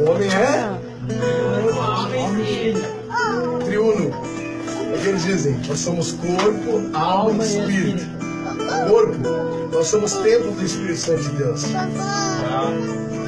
O 0.00 0.10
homem 0.10 0.30
é 0.30 0.75
eles 5.16 5.24
dizem, 5.24 5.58
nós 5.66 5.78
somos 5.80 6.12
corpo, 6.12 6.90
alma 6.94 7.44
e 7.44 7.46
espírito. 7.46 8.06
Corpo, 8.88 9.16
nós 9.72 9.86
somos 9.86 10.12
templo 10.12 10.52
do 10.52 10.64
Espírito 10.64 10.98
Santo 10.98 11.22
de 11.22 11.28
Deus. 11.30 11.64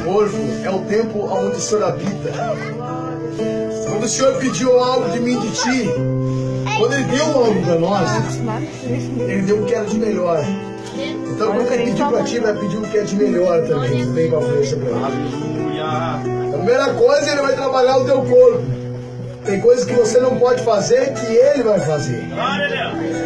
Corpo 0.04 0.36
é 0.64 0.70
o 0.70 0.78
templo 0.80 1.32
onde 1.32 1.56
o 1.56 1.60
Senhor 1.60 1.84
habita. 1.84 2.32
Quando 3.88 4.04
o 4.04 4.08
Senhor 4.08 4.34
pediu 4.34 4.78
algo 4.78 5.08
de 5.10 5.20
mim 5.20 5.40
de 5.40 5.50
ti, 5.50 5.90
quando 6.78 6.92
Ele 6.92 7.04
deu 7.04 7.24
algo 7.24 7.62
para 7.62 7.78
nós, 7.78 8.08
Ele 9.18 9.42
deu 9.42 9.62
o 9.62 9.64
que 9.64 9.74
era 9.74 9.86
de 9.86 9.98
melhor. 9.98 10.44
Então 10.94 11.54
quando 11.54 11.72
Ele 11.72 11.84
pediu 11.84 12.06
para 12.08 12.22
ti, 12.24 12.38
vai 12.38 12.54
pedir 12.54 12.76
o 12.76 12.82
que 12.82 12.98
é 12.98 13.02
de 13.02 13.16
melhor 13.16 13.66
também. 13.66 14.30
Para 14.30 14.40
frente 14.42 14.76
para 14.76 15.06
A 15.86 16.52
primeira 16.52 16.92
coisa, 16.94 17.32
Ele 17.32 17.40
vai 17.40 17.54
trabalhar 17.54 17.96
o 17.96 18.04
teu 18.04 18.22
corpo. 18.22 18.87
Tem 19.48 19.60
coisas 19.60 19.86
que 19.86 19.94
você 19.94 20.20
não 20.20 20.38
pode 20.38 20.62
fazer 20.62 21.10
que 21.14 21.24
Ele 21.24 21.62
vai 21.62 21.80
fazer. 21.80 22.22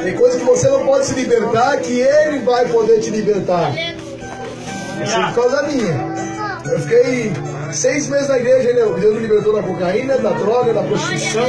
Tem 0.05 0.15
coisas 0.15 0.39
que 0.41 0.47
você 0.47 0.69
não 0.69 0.87
pode 0.87 1.05
se 1.07 1.15
libertar 1.15 1.77
que 1.79 1.99
Ele 1.99 2.39
vai 2.39 2.65
poder 2.69 3.01
te 3.01 3.11
libertar. 3.11 3.73
Isso 5.03 5.17
é 5.17 5.27
por 5.27 5.35
causa 5.35 5.65
minha. 5.65 6.13
Eu 6.65 6.79
fiquei 6.79 7.33
seis 7.73 8.09
meses 8.09 8.29
na 8.29 8.39
igreja, 8.39 8.73
né? 8.73 9.01
Deus 9.01 9.15
me 9.17 9.21
libertou 9.23 9.53
da 9.53 9.65
cocaína, 9.65 10.17
da 10.19 10.31
droga, 10.31 10.73
da 10.73 10.85
prostituição. 10.85 11.45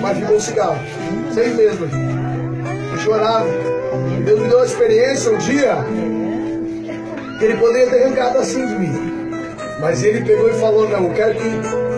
Mas 0.00 0.18
ficou 0.18 0.36
o 0.36 0.40
cigarro. 0.40 0.78
Seis 1.34 1.56
meses. 1.56 1.80
Eu 1.80 2.98
chorava. 3.00 3.48
Deus 4.24 4.38
me 4.38 4.48
deu 4.48 4.58
uma 4.58 4.66
experiência 4.66 5.32
um 5.32 5.38
dia 5.38 5.74
que 7.36 7.44
ele 7.46 7.56
poderia 7.56 7.88
ter 7.88 8.04
arrancado 8.04 8.38
assim 8.38 8.64
de 8.64 8.74
mim. 8.74 9.36
Mas 9.80 10.04
ele 10.04 10.24
pegou 10.24 10.48
e 10.48 10.52
falou, 10.52 10.88
não, 10.88 11.08
eu 11.08 11.14
quero 11.14 11.34
que 11.34 11.89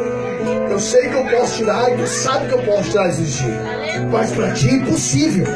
eu 0.73 0.81
sei 0.81 1.09
que 1.09 1.15
eu 1.15 1.25
posso 1.27 1.57
tirar 1.57 1.93
e 1.93 1.97
tu 1.97 2.07
sabe 2.07 2.49
que 2.49 2.55
eu 2.55 2.63
posso 2.63 2.91
tirar 2.91 3.09
esses 3.11 3.35
dias. 3.35 3.61
Mas 4.11 4.31
para 4.33 4.53
ti 4.53 4.71
é 4.71 4.73
impossível. 4.73 5.47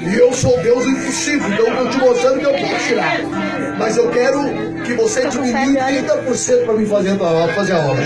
E 0.00 0.16
eu 0.16 0.32
sou 0.32 0.56
Deus 0.62 0.86
impossível. 0.86 1.52
Então 1.52 1.66
eu 1.66 1.72
estou 1.72 1.90
te 1.90 1.98
mostrando 1.98 2.38
que 2.38 2.46
eu 2.46 2.52
posso 2.52 2.86
tirar. 2.86 3.18
Mas 3.78 3.96
eu 3.96 4.08
quero 4.10 4.40
que 4.84 4.94
você 4.94 5.26
diminua 5.26 5.60
30% 5.60 6.64
para 6.64 6.74
me 6.74 6.86
fazer, 6.86 7.18
fazer 7.54 7.72
a 7.72 7.78
obra. 7.78 8.04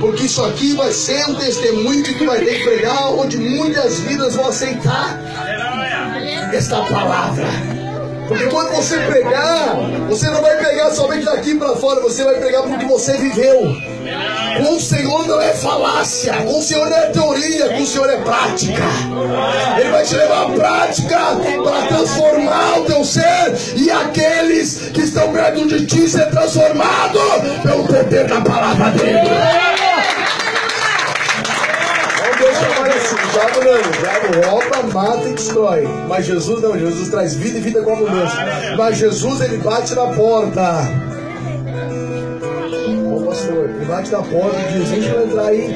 Porque 0.00 0.24
isso 0.24 0.44
aqui 0.44 0.74
vai 0.74 0.92
ser 0.92 1.24
um 1.30 1.34
testemunho 1.36 2.02
que 2.02 2.12
tu 2.14 2.26
vai 2.26 2.38
ter 2.40 2.58
que 2.58 2.64
pregar, 2.64 3.10
onde 3.12 3.38
muitas 3.38 4.00
vidas 4.00 4.34
vão 4.34 4.48
aceitar 4.48 5.18
esta 6.52 6.82
palavra. 6.82 7.46
Porque 8.28 8.46
quando 8.48 8.70
você 8.72 8.98
pregar, 8.98 9.76
você 10.08 10.28
não 10.28 10.42
vai 10.42 10.56
pregar 10.58 10.92
somente 10.92 11.24
daqui 11.24 11.54
para 11.54 11.74
fora, 11.76 12.00
você 12.00 12.22
vai 12.22 12.34
pregar 12.34 12.64
porque 12.64 12.84
você 12.84 13.16
viveu. 13.16 13.93
Com 14.56 14.76
o 14.76 14.80
Senhor 14.80 15.26
não 15.26 15.40
é 15.40 15.54
falácia, 15.54 16.34
com 16.34 16.58
o 16.58 16.62
Senhor 16.62 16.88
não 16.88 16.96
é 16.96 17.06
teoria, 17.08 17.68
com 17.70 17.82
o 17.82 17.86
Senhor 17.86 18.10
é 18.10 18.16
prática. 18.18 18.82
Ele 19.78 19.90
vai 19.90 20.04
te 20.04 20.14
levar 20.14 20.46
à 20.46 20.50
prática 20.50 21.18
para 21.62 21.86
transformar 21.88 22.78
o 22.80 22.84
teu 22.84 23.04
ser 23.04 23.54
e 23.76 23.90
aqueles 23.90 24.90
que 24.92 25.00
estão 25.02 25.32
perto 25.32 25.66
de 25.66 25.86
ti 25.86 26.08
ser 26.08 26.30
transformado 26.30 27.18
pelo 27.62 27.86
poder 27.86 28.26
da 28.26 28.40
palavra 28.40 28.90
dele. 28.90 29.74
Deus 32.44 32.58
trabalha 32.58 32.94
assim, 32.94 33.16
diabo 33.32 33.60
não, 33.64 33.80
diabo 34.00 34.48
rouba, 34.50 34.92
mata 34.92 35.28
e 35.28 35.32
destrói. 35.32 35.88
Mas 36.08 36.26
Jesus 36.26 36.60
não, 36.60 36.78
Jesus 36.78 37.08
traz 37.08 37.34
vida 37.34 37.58
e 37.58 37.60
vida 37.60 37.82
com 37.82 37.92
abundância. 37.92 38.38
Mas 38.76 38.98
Jesus 38.98 39.40
ele 39.40 39.58
bate 39.58 39.94
na 39.94 40.06
porta 40.08 40.90
bate 43.84 44.10
na 44.10 44.22
porta 44.22 44.58
e 44.58 44.78
diz: 44.78 44.88
Deixa 44.88 45.10
eu 45.10 45.26
entrar 45.26 45.46
aí. 45.46 45.74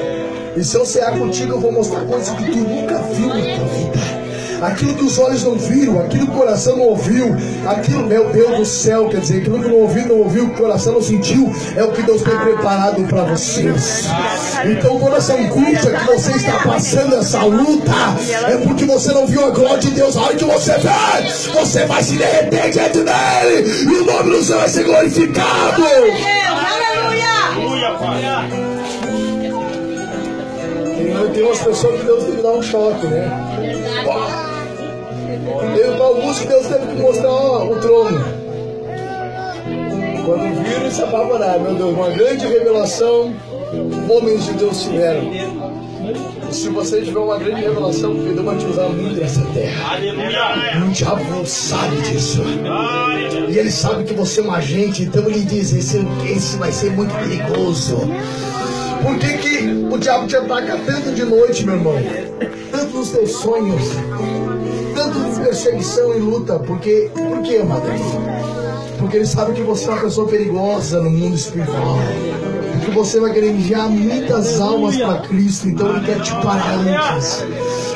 E 0.55 0.63
se 0.63 0.75
eu 0.75 0.85
cear 0.85 1.17
contigo, 1.17 1.53
eu 1.53 1.59
vou 1.59 1.71
mostrar 1.71 2.01
coisas 2.01 2.29
que 2.35 2.51
tu 2.51 2.57
nunca 2.57 2.97
viu 3.13 3.27
na 3.27 3.33
tua 3.33 3.65
vida. 3.65 4.19
Aquilo 4.61 4.93
que 4.93 5.05
os 5.05 5.17
olhos 5.17 5.43
não 5.43 5.55
viram, 5.55 6.01
aquilo 6.01 6.25
que 6.27 6.33
o 6.33 6.35
coração 6.35 6.75
não 6.75 6.87
ouviu, 6.87 7.33
aquilo, 7.65 8.05
meu 8.05 8.29
Deus 8.29 8.57
do 8.57 8.65
céu, 8.65 9.07
quer 9.07 9.21
dizer, 9.21 9.37
aquilo 9.37 9.61
que 9.61 9.69
não 9.69 9.77
ouviu, 9.77 10.05
não 10.07 10.17
ouviu, 10.17 10.49
que 10.49 10.55
o 10.55 10.57
coração 10.57 10.93
não 10.93 11.01
sentiu, 11.01 11.53
é 11.77 11.83
o 11.83 11.91
que 11.93 12.01
Deus 12.01 12.21
tem 12.21 12.37
preparado 12.37 13.01
para 13.03 13.23
vocês. 13.23 14.09
Então, 14.65 15.15
essa 15.15 15.33
angústia 15.33 15.91
que 15.91 16.05
você 16.05 16.31
está 16.31 16.59
passando, 16.59 17.15
essa 17.15 17.43
luta, 17.43 17.91
é 18.47 18.57
porque 18.57 18.85
você 18.85 19.13
não 19.13 19.25
viu 19.25 19.45
a 19.45 19.49
glória 19.49 19.77
de 19.77 19.91
Deus. 19.91 20.17
A 20.17 20.21
hora 20.23 20.35
que 20.35 20.45
você 20.45 20.73
vê, 20.73 21.51
você 21.53 21.85
vai 21.85 22.03
se 22.03 22.17
derreter 22.17 22.71
diante 22.71 22.99
dele, 22.99 23.83
e 23.83 23.95
o 23.95 24.05
nome 24.05 24.29
do 24.29 24.43
Senhor 24.43 24.59
vai 24.59 24.69
ser 24.69 24.83
glorificado. 24.83 25.83
Tem, 31.39 31.47
umas 31.47 31.63
pessoas 31.63 31.97
que 32.01 32.05
Deus 32.05 32.23
tem 32.25 32.35
que 32.35 32.41
dar 32.41 32.51
um 32.51 32.61
choque, 32.61 33.07
né? 33.07 33.31
Teve 35.73 36.01
alguns 36.01 36.37
que 36.37 36.47
Deus 36.47 36.67
teve 36.67 36.87
que 36.87 37.01
mostrar 37.01 37.29
ó, 37.29 37.63
o 37.63 37.79
trono. 37.79 38.25
Quando 40.25 40.63
viram, 40.63 40.91
se 40.91 41.01
apavoraram. 41.01 41.61
Meu 41.61 41.75
Deus, 41.75 41.93
uma 41.93 42.09
grande 42.09 42.45
revelação 42.45 43.33
homens 44.09 44.47
de 44.47 44.53
Deus 44.53 44.83
tiveram. 44.83 45.31
Se 46.51 46.67
você 46.67 47.03
tiver 47.03 47.19
uma 47.19 47.37
grande 47.37 47.61
revelação, 47.61 48.13
porque 48.13 48.33
Deus 48.33 48.45
vai 48.45 48.57
te 48.57 48.65
usar 48.65 48.89
muito 48.89 49.17
nessa 49.17 49.41
terra. 49.53 49.97
O 50.85 50.91
diabo 50.91 51.45
sabe 51.45 52.01
disso. 52.01 52.43
E 53.47 53.57
ele 53.57 53.71
sabe 53.71 54.03
que 54.03 54.13
você 54.13 54.41
é 54.41 54.43
um 54.43 54.51
agente, 54.51 55.03
então 55.03 55.25
ele 55.25 55.45
diz: 55.45 55.71
esse, 55.71 56.05
esse 56.29 56.57
vai 56.57 56.73
ser 56.73 56.91
muito 56.91 57.15
perigoso. 57.15 58.09
Por 59.01 59.17
que, 59.17 59.37
que 59.37 59.87
o 59.91 59.97
diabo 59.97 60.27
te 60.27 60.35
ataca 60.35 60.77
tanto 60.85 61.11
de 61.11 61.23
noite, 61.23 61.65
meu 61.65 61.75
irmão? 61.75 61.95
Tanto 62.71 62.97
nos 62.97 63.09
teus 63.09 63.31
sonhos, 63.31 63.81
tanto 64.95 65.19
de 65.19 65.39
perseguição 65.39 66.15
e 66.15 66.19
luta. 66.19 66.59
Porque, 66.59 67.09
por 67.13 67.41
que, 67.41 67.57
amado? 67.57 67.83
Porque 68.97 69.17
ele 69.17 69.25
sabe 69.25 69.53
que 69.53 69.61
você 69.61 69.87
é 69.87 69.91
uma 69.91 70.01
pessoa 70.01 70.27
perigosa 70.27 71.01
no 71.01 71.09
mundo 71.09 71.35
espiritual. 71.35 71.97
Porque 72.73 72.91
você 72.91 73.19
vai 73.19 73.31
querer 73.33 73.51
enviar 73.51 73.89
muitas 73.89 74.59
almas 74.59 74.97
para 74.97 75.21
Cristo, 75.21 75.69
então 75.69 75.95
ele 75.95 76.05
quer 76.05 76.21
te 76.21 76.31
parar 76.35 76.75
antes. 77.15 77.43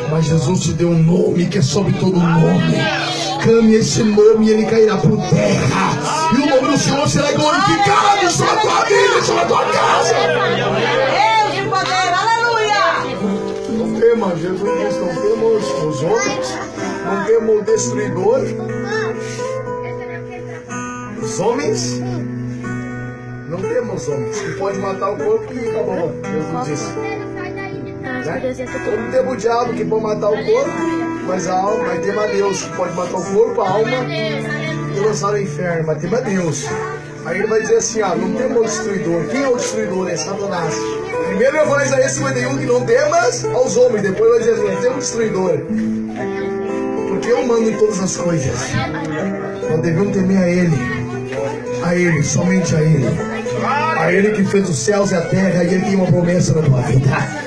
Mas 0.09 0.25
Jesus 0.25 0.61
te 0.61 0.73
deu 0.73 0.89
um 0.89 1.03
nome 1.03 1.47
que 1.47 1.57
é 1.57 1.61
sobre 1.61 1.93
todo 1.93 2.17
nome. 2.17 3.12
Clame 3.43 3.75
esse 3.75 4.01
nome 4.03 4.47
e 4.47 4.51
ele 4.51 4.65
cairá 4.65 4.95
por 4.95 5.17
terra. 5.29 6.31
E 6.31 6.41
o 6.41 6.45
nome 6.45 6.71
do 6.71 6.77
Senhor 6.77 7.09
será 7.09 7.29
glorificado 7.33 8.31
sobre 8.31 8.53
a 8.53 8.55
tua 8.55 8.85
vida, 8.85 9.21
sobre 9.21 9.41
a 9.41 9.45
tua 9.45 9.65
casa. 9.65 10.13
Deus 10.15 11.53
de 11.53 11.69
poder, 11.69 12.13
aleluia. 12.13 12.83
Não 13.69 13.99
temos, 13.99 14.39
Jesus 14.39 14.97
não 14.97 15.21
temos 15.21 15.63
os 15.83 16.03
homens, 16.03 16.57
não 17.05 17.25
temos 17.25 17.59
o 17.59 17.61
destruidor. 17.63 18.39
Os 21.21 21.39
homens, 21.41 21.99
não 23.49 23.61
temos 23.61 24.07
homens 24.07 24.39
que 24.39 24.51
pode 24.53 24.77
matar 24.77 25.11
o 25.11 25.17
corpo 25.17 25.53
e 25.53 25.69
acabou. 25.69 26.13
Jesus 26.23 26.65
disse. 26.65 26.93
Né? 26.93 27.19
Não 28.95 29.11
temos 29.11 29.33
o 29.33 29.35
diabo 29.35 29.73
que 29.73 29.83
pode 29.83 30.03
matar 30.03 30.29
o 30.29 30.45
corpo, 30.45 30.71
mas 31.27 31.47
a 31.47 31.53
alma, 31.53 31.95
tem 31.97 32.11
a 32.11 32.25
Deus 32.27 32.63
que 32.63 32.75
pode 32.75 32.95
matar 32.95 33.17
o 33.17 33.23
corpo, 33.23 33.61
a 33.61 33.69
alma 33.69 33.91
e 34.95 34.99
lançar 34.99 35.31
no 35.31 35.39
inferno, 35.39 35.95
tem 35.95 36.13
a 36.13 36.21
Deus 36.21 36.65
Aí 37.25 37.39
ele 37.39 37.47
vai 37.47 37.61
dizer 37.61 37.77
assim, 37.77 38.01
ah, 38.01 38.15
não 38.15 38.33
tem 38.33 38.45
o 38.45 38.63
destruidor. 38.63 39.25
Quem 39.27 39.43
é 39.43 39.47
o 39.47 39.55
destruidor? 39.55 40.09
É 40.09 40.17
Satanás. 40.17 40.75
Primeiro 41.27 41.57
ele 41.57 41.69
vai 41.69 41.85
Isaías 41.85 42.11
51 42.11 42.57
que 42.57 42.65
não 42.65 42.85
temas 42.85 43.45
aos 43.45 43.77
homens. 43.77 44.01
Depois 44.01 44.29
vai 44.29 44.39
dizer 44.39 44.51
assim, 44.53 44.81
tem 44.81 44.91
um 44.91 44.97
destruidor. 44.97 45.59
Porque 47.07 47.31
eu 47.31 47.47
mando 47.47 47.69
em 47.69 47.77
todas 47.77 48.01
as 48.01 48.17
coisas. 48.17 48.59
Nós 49.69 49.81
devemos 49.81 50.13
temer 50.13 50.37
a 50.37 50.49
ele. 50.49 50.77
A 51.85 51.95
ele, 51.95 52.23
somente 52.23 52.75
a 52.75 52.81
ele. 52.81 53.07
A 53.97 54.11
ele 54.11 54.31
que 54.31 54.43
fez 54.43 54.69
os 54.69 54.77
céus 54.77 55.11
e 55.11 55.15
a 55.15 55.21
terra 55.21 55.63
e 55.63 55.75
ele 55.75 55.85
tem 55.85 55.95
uma 55.95 56.07
promessa 56.07 56.53
na 56.53 56.61
tua 56.61 56.81
vida. 56.81 57.42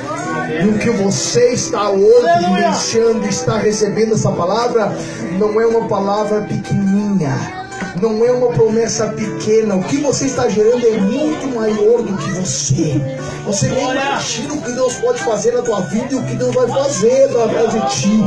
E 0.49 0.69
o 0.69 0.79
que 0.79 0.91
você 0.91 1.53
está 1.53 1.91
hoje 1.91 2.27
deixando, 2.55 3.27
está 3.27 3.59
recebendo 3.59 4.15
essa 4.15 4.31
palavra, 4.31 4.97
não 5.39 5.61
é 5.61 5.67
uma 5.67 5.89
palavra 5.89 6.43
pequenininha 6.43 7.67
não 8.01 8.25
é 8.25 8.31
uma 8.31 8.49
promessa 8.49 9.07
pequena. 9.09 9.75
O 9.75 9.83
que 9.85 9.99
você 9.99 10.27
está 10.27 10.49
gerando 10.49 10.87
é 10.87 10.99
muito 10.99 11.47
maior 11.55 12.03
do 12.03 12.17
que 12.17 12.31
você. 12.33 13.01
Você 13.45 13.69
nem 13.69 13.91
imagina 13.91 14.55
o 14.55 14.61
que 14.61 14.73
Deus 14.73 14.95
pode 14.95 15.21
fazer 15.23 15.53
na 15.53 15.63
tua 15.63 15.81
vida 15.83 16.09
e 16.11 16.15
o 16.15 16.23
que 16.25 16.35
Deus 16.35 16.55
vai 16.55 16.69
fazer 16.69 17.25
através 17.25 17.73
de 17.73 17.81
ti. 17.91 18.25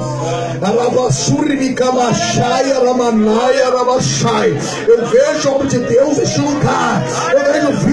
Eu 4.87 5.05
vejo 5.07 5.49
a 5.49 5.51
obra 5.53 5.67
de 5.67 5.79
Deus 5.79 6.17
neste 6.17 6.41
lugar. 6.41 7.03
Eu 7.31 7.53
vejo 7.53 7.88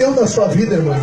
Deus 0.00 0.16
na 0.16 0.26
sua 0.26 0.48
vida, 0.48 0.76
irmão. 0.76 0.96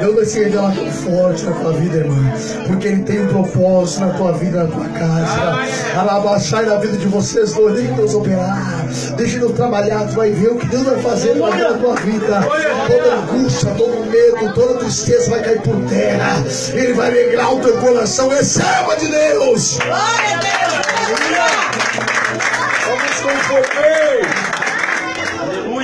Deus 0.00 0.14
vai 0.16 0.24
se 0.24 0.40
revelar 0.40 0.74
tão 0.74 0.90
forte 0.90 1.44
na 1.44 1.52
tua 1.52 1.72
vida, 1.74 1.98
irmão. 1.98 2.32
Porque 2.66 2.88
Ele 2.88 3.02
tem 3.04 3.22
um 3.22 3.28
propósito 3.28 4.00
na 4.00 4.14
tua 4.14 4.32
vida, 4.32 4.64
na 4.64 4.68
tua 4.68 4.88
casa. 4.88 5.96
Alabaxai 5.96 6.66
na 6.66 6.74
vida 6.78 6.96
de 6.96 7.06
vocês 7.06 7.52
dois. 7.52 7.76
Deixa 7.76 7.92
Deus 7.92 8.14
operar. 8.14 8.84
Deixa 9.16 9.38
Deus 9.38 9.52
trabalhar. 9.52 10.08
Tu 10.08 10.16
vai 10.16 10.32
ver 10.32 10.48
o 10.48 10.56
que 10.56 10.66
Deus 10.66 10.82
vai 10.82 11.00
fazer 11.02 11.34
na 11.36 11.74
tua 11.74 11.94
vida. 11.94 12.48
Toda 12.88 13.14
angústia, 13.14 13.74
todo 13.76 14.10
medo, 14.10 14.54
toda 14.54 14.80
tristeza 14.80 15.30
vai 15.30 15.40
cair 15.44 15.60
por 15.62 15.76
terra. 15.88 16.42
Ele 16.72 16.94
vai 16.94 17.10
alegrar 17.10 17.54
o 17.54 17.60
teu 17.60 17.78
coração. 17.78 18.28
Receba 18.28 18.96
de 18.96 19.06
Deus. 19.06 19.78
Glória 19.78 20.34
a 20.34 20.40
Deus. 20.40 20.58
Vamos 22.88 23.46
com 23.46 23.54
o 23.54 24.57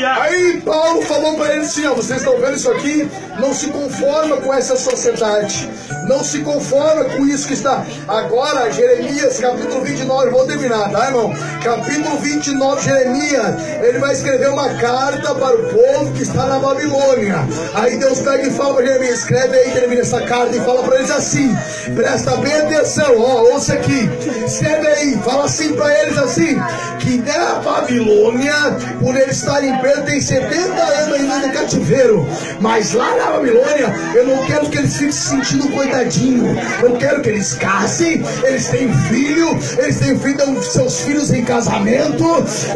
Aí 0.05 0.61
Paulo 0.61 1.03
falou 1.03 1.35
para 1.37 1.55
ele 1.55 1.65
assim: 1.65 1.87
ó, 1.87 1.95
vocês 1.95 2.19
estão 2.19 2.39
vendo 2.39 2.57
isso 2.57 2.71
aqui? 2.71 3.09
Não 3.39 3.55
se 3.55 3.69
conforma 3.69 4.37
com 4.39 4.53
essa 4.53 4.77
sociedade. 4.77 5.69
Não 6.09 6.23
se 6.23 6.41
conforma 6.41 7.05
com 7.05 7.27
isso 7.27 7.47
que 7.47 7.55
está. 7.55 7.85
Agora, 8.07 8.71
Jeremias, 8.71 9.39
capítulo 9.39 9.81
29, 9.83 10.31
vou 10.31 10.47
terminar, 10.47 10.91
tá, 10.91 11.07
irmão? 11.07 11.33
Capítulo 11.63 12.19
29, 12.19 12.83
Jeremias, 12.83 13.55
ele 13.83 13.99
vai 13.99 14.13
escrever 14.13 14.51
uma 14.51 14.69
carta 14.75 15.35
para 15.35 15.55
o 15.55 15.63
povo 15.71 16.13
que 16.13 16.23
está 16.23 16.47
na 16.47 16.59
Babilônia. 16.59 17.37
Aí 17.75 17.97
Deus 17.97 18.21
pega 18.21 18.47
e 18.47 18.51
fala 18.51 18.75
para 18.75 18.87
Jeremias: 18.87 19.21
escreve 19.21 19.57
aí, 19.57 19.71
termina 19.71 20.03
essa 20.03 20.21
carta 20.23 20.55
e 20.57 20.61
fala 20.61 20.83
para 20.83 20.97
eles 20.97 21.11
assim: 21.11 21.57
presta 21.95 22.37
bem 22.37 22.55
atenção, 22.55 23.19
ó, 23.19 23.53
ouça 23.53 23.75
aqui, 23.75 24.11
escreve 24.45 24.87
aí, 24.87 25.19
fala 25.25 25.45
assim 25.45 25.73
para 25.73 26.03
eles 26.03 26.19
assim: 26.19 26.59
que 27.01 27.17
na 27.19 27.55
Babilônia, 27.61 28.55
por 29.01 29.17
eles 29.17 29.37
estarem 29.37 29.77
perto, 29.95 30.03
tem 30.05 30.21
70 30.21 30.83
anos 30.83 31.15
ainda 31.15 31.47
no 31.47 31.53
cativeiro, 31.53 32.29
mas 32.61 32.93
lá 32.93 33.15
na 33.17 33.33
Babilônia, 33.33 33.95
eu 34.15 34.27
não 34.27 34.45
quero 34.45 34.69
que 34.69 34.79
eles 34.79 34.93
fiquem 34.95 35.13
se 35.13 35.29
sentindo 35.29 35.69
coitadinho. 35.69 36.57
Eu 36.83 36.93
quero 36.97 37.21
que 37.21 37.29
eles 37.31 37.55
casem, 37.55 38.23
eles 38.43 38.69
têm 38.69 38.93
filho, 39.09 39.59
eles 39.79 39.99
têm 39.99 40.19
filho, 40.19 40.63
seus 40.63 41.01
filhos 41.03 41.33
em 41.33 41.45
casamento, 41.45 42.25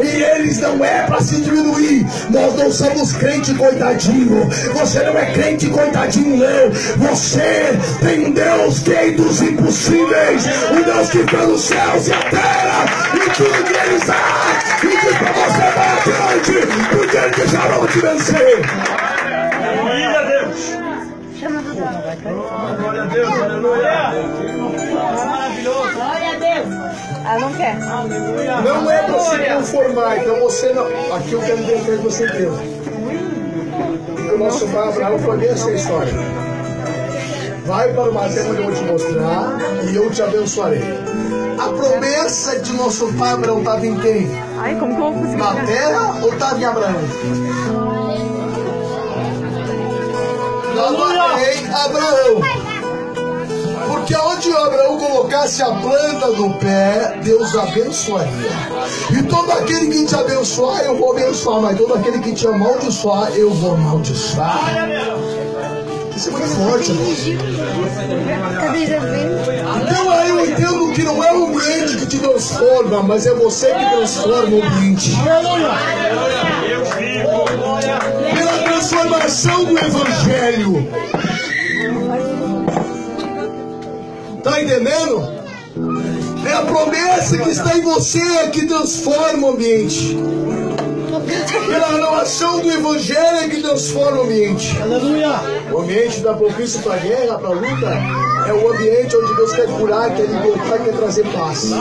e 0.01 0.23
eles 0.23 0.59
não 0.59 0.83
é 0.83 1.03
para 1.03 1.21
se 1.21 1.35
diminuir. 1.41 2.05
Nós 2.29 2.55
não 2.55 2.71
somos 2.71 3.13
crente 3.13 3.53
coitadinho. 3.55 4.49
Você 4.73 5.03
não 5.03 5.17
é 5.17 5.31
crente 5.33 5.67
coitadinho, 5.67 6.37
não. 6.37 7.07
Você 7.09 7.77
tem 8.01 8.27
um 8.27 8.31
Deus 8.31 8.79
que 8.79 8.93
é 8.93 9.11
dos 9.11 9.41
impossíveis, 9.41 10.45
um 10.71 10.81
Deus 10.83 11.09
que 11.09 11.23
fez 11.23 11.49
os 11.49 11.61
céus 11.61 12.07
e 12.07 12.13
a 12.13 12.21
terra, 12.29 12.85
e 13.15 13.29
tudo 13.31 13.63
que 13.63 13.73
eles 13.73 14.09
há, 14.09 14.59
e 14.83 14.87
diz 14.87 15.17
para 15.17 15.31
você 15.33 15.59
vai 15.75 15.89
adiante, 15.99 17.08
porque 17.09 17.41
ele 17.41 17.49
já 17.49 17.67
não 17.69 17.87
te 17.87 17.99
vencer. 17.99 18.61
Glória 22.79 23.01
a 23.01 23.05
Deus, 23.05 23.41
aleluia. 23.41 24.13
Maravilhoso. 25.25 25.93
Glória 25.93 26.29
a 26.29 26.39
Deus. 26.39 26.67
Ela 27.25 27.39
não 27.39 27.53
quer. 27.53 27.79
Não 28.63 28.91
é 28.91 29.03
para 29.03 29.19
se 29.19 29.37
conformar, 29.37 30.17
então 30.17 30.39
você 30.41 30.73
não. 30.73 30.85
Aqui 31.15 31.33
eu 31.33 31.41
quero 31.41 31.57
ver 31.57 31.81
que 31.81 31.91
você 31.97 32.25
entenda. 32.25 32.79
O 34.33 34.37
nosso 34.37 34.67
pai 34.67 34.89
Abraão 34.89 35.19
foi 35.19 35.45
essa 35.45 35.71
história. 35.71 36.13
Vai 37.65 37.91
para 37.93 38.09
uma 38.09 38.29
terra 38.29 38.49
onde 38.49 38.57
eu 38.57 38.65
vou 38.65 38.73
te 38.73 38.83
mostrar 38.83 39.57
e 39.91 39.95
eu 39.95 40.09
te 40.11 40.21
abençoarei. 40.21 40.83
A 41.59 41.69
promessa 41.69 42.59
de 42.59 42.73
nosso 42.73 43.11
pai 43.13 43.33
Abraão 43.33 43.59
estava 43.59 43.85
em 43.85 43.95
quem? 43.99 44.48
Ai, 44.61 44.75
como 44.75 44.93
que 44.93 45.01
eu 45.01 45.05
vou 45.05 45.13
conseguir? 45.13 45.37
Na 45.37 45.55
terra 45.65 46.19
ou 46.21 46.33
estava 46.33 46.59
em 46.59 46.65
Abraão? 46.65 46.95
Amarei 50.87 51.65
Abraão. 51.67 52.41
Porque 53.87 54.15
onde 54.15 54.51
Abraão 54.51 54.97
colocasse 54.97 55.61
a 55.63 55.71
planta 55.71 56.31
do 56.33 56.53
pé, 56.59 57.19
Deus 57.23 57.55
abençoaria. 57.55 58.51
E 59.17 59.23
todo 59.23 59.51
aquele 59.51 59.87
que 59.87 60.05
te 60.05 60.15
abençoar, 60.15 60.81
eu 60.81 60.97
vou 60.97 61.11
abençoar. 61.11 61.61
Mas 61.61 61.77
todo 61.77 61.93
aquele 61.95 62.19
que 62.19 62.33
te 62.33 62.47
amaldiçoar, 62.47 63.31
eu 63.31 63.51
vou 63.51 63.73
amaldiçoar. 63.73 64.87
Isso 66.19 66.35
é 66.35 66.47
forte, 66.47 66.91
Então 69.87 70.11
aí 70.11 70.29
eu 70.29 70.45
entendo 70.45 70.91
que 70.91 71.03
não 71.03 71.23
é 71.23 71.33
o 71.33 71.45
ambiente 71.45 71.95
que 71.95 72.05
te 72.07 72.19
transforma, 72.19 73.01
mas 73.03 73.25
é 73.25 73.33
você 73.33 73.67
que 73.67 73.89
transforma 73.89 74.57
o 74.57 74.61
ambiente. 74.61 75.11
Pela 78.35 78.57
transformação 78.63 79.63
do 79.63 79.79
Evangelho. 79.79 80.89
Está 84.39 84.61
entendendo? 84.61 85.39
É 86.45 86.53
a 86.53 86.61
promessa 86.63 87.37
que 87.37 87.49
está 87.49 87.77
em 87.77 87.81
você 87.81 88.49
que 88.49 88.65
transforma 88.65 89.47
o 89.47 89.51
ambiente. 89.51 90.17
Pela 91.67 91.87
renovação 91.87 92.61
do 92.61 92.71
Evangelho 92.71 93.37
é 93.37 93.49
que 93.49 93.61
transforma 93.61 94.19
o 94.19 94.23
ambiente. 94.23 94.77
Aleluia. 94.81 95.29
O 95.71 95.79
ambiente 95.79 96.17
está 96.17 96.33
propício 96.33 96.81
para 96.81 96.95
a 96.95 96.97
guerra, 96.97 97.37
para 97.37 97.49
a 97.49 97.53
luta 97.53 98.28
é 98.49 98.53
o 98.53 98.73
ambiente 98.73 99.15
onde 99.15 99.35
Deus 99.35 99.53
quer 99.53 99.67
curar, 99.67 100.15
quer 100.15 100.25
libertar, 100.25 100.79
quer 100.83 100.93
trazer 100.93 101.23
paz. 101.31 101.71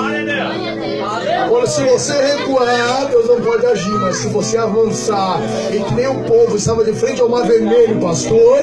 Agora, 1.44 1.66
se 1.66 1.82
você 1.84 2.12
recuar, 2.12 3.06
Deus 3.08 3.26
não 3.26 3.40
pode 3.40 3.64
agir, 3.64 3.94
mas 3.94 4.16
se 4.16 4.28
você 4.28 4.58
avançar, 4.58 5.40
e 5.72 5.82
que 5.82 5.94
nem 5.94 6.06
o 6.06 6.24
povo 6.24 6.56
estava 6.56 6.84
de 6.84 6.92
frente 6.92 7.22
ao 7.22 7.28
mar 7.28 7.46
vermelho, 7.46 7.98
pastor, 8.00 8.58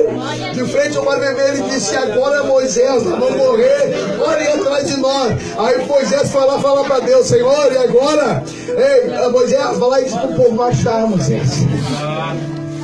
de 0.54 0.66
frente 0.66 0.96
ao 0.96 1.04
mar 1.04 1.20
vermelho, 1.20 1.64
disse: 1.64 1.96
Agora 1.96 2.44
Moisés, 2.44 3.04
nós 3.04 3.20
vamos 3.20 3.38
morrer, 3.38 3.96
olhem 4.24 4.48
atrás 4.50 4.88
de 4.88 4.98
nós. 4.98 5.34
Aí 5.58 5.86
Moisés 5.88 6.30
foi 6.30 6.46
lá 6.46 6.60
falar 6.60 6.84
para 6.84 7.00
Deus: 7.00 7.26
Senhor, 7.26 7.74
e 7.74 7.78
agora? 7.78 8.44
Ei, 8.68 9.30
Moisés, 9.30 9.78
vai 9.78 9.90
lá 9.90 10.02
e 10.02 10.06
diz 10.06 10.14
para 10.14 10.28
o 10.28 10.36
povo 10.36 10.52
marchar, 10.52 11.08
Moisés. 11.08 11.66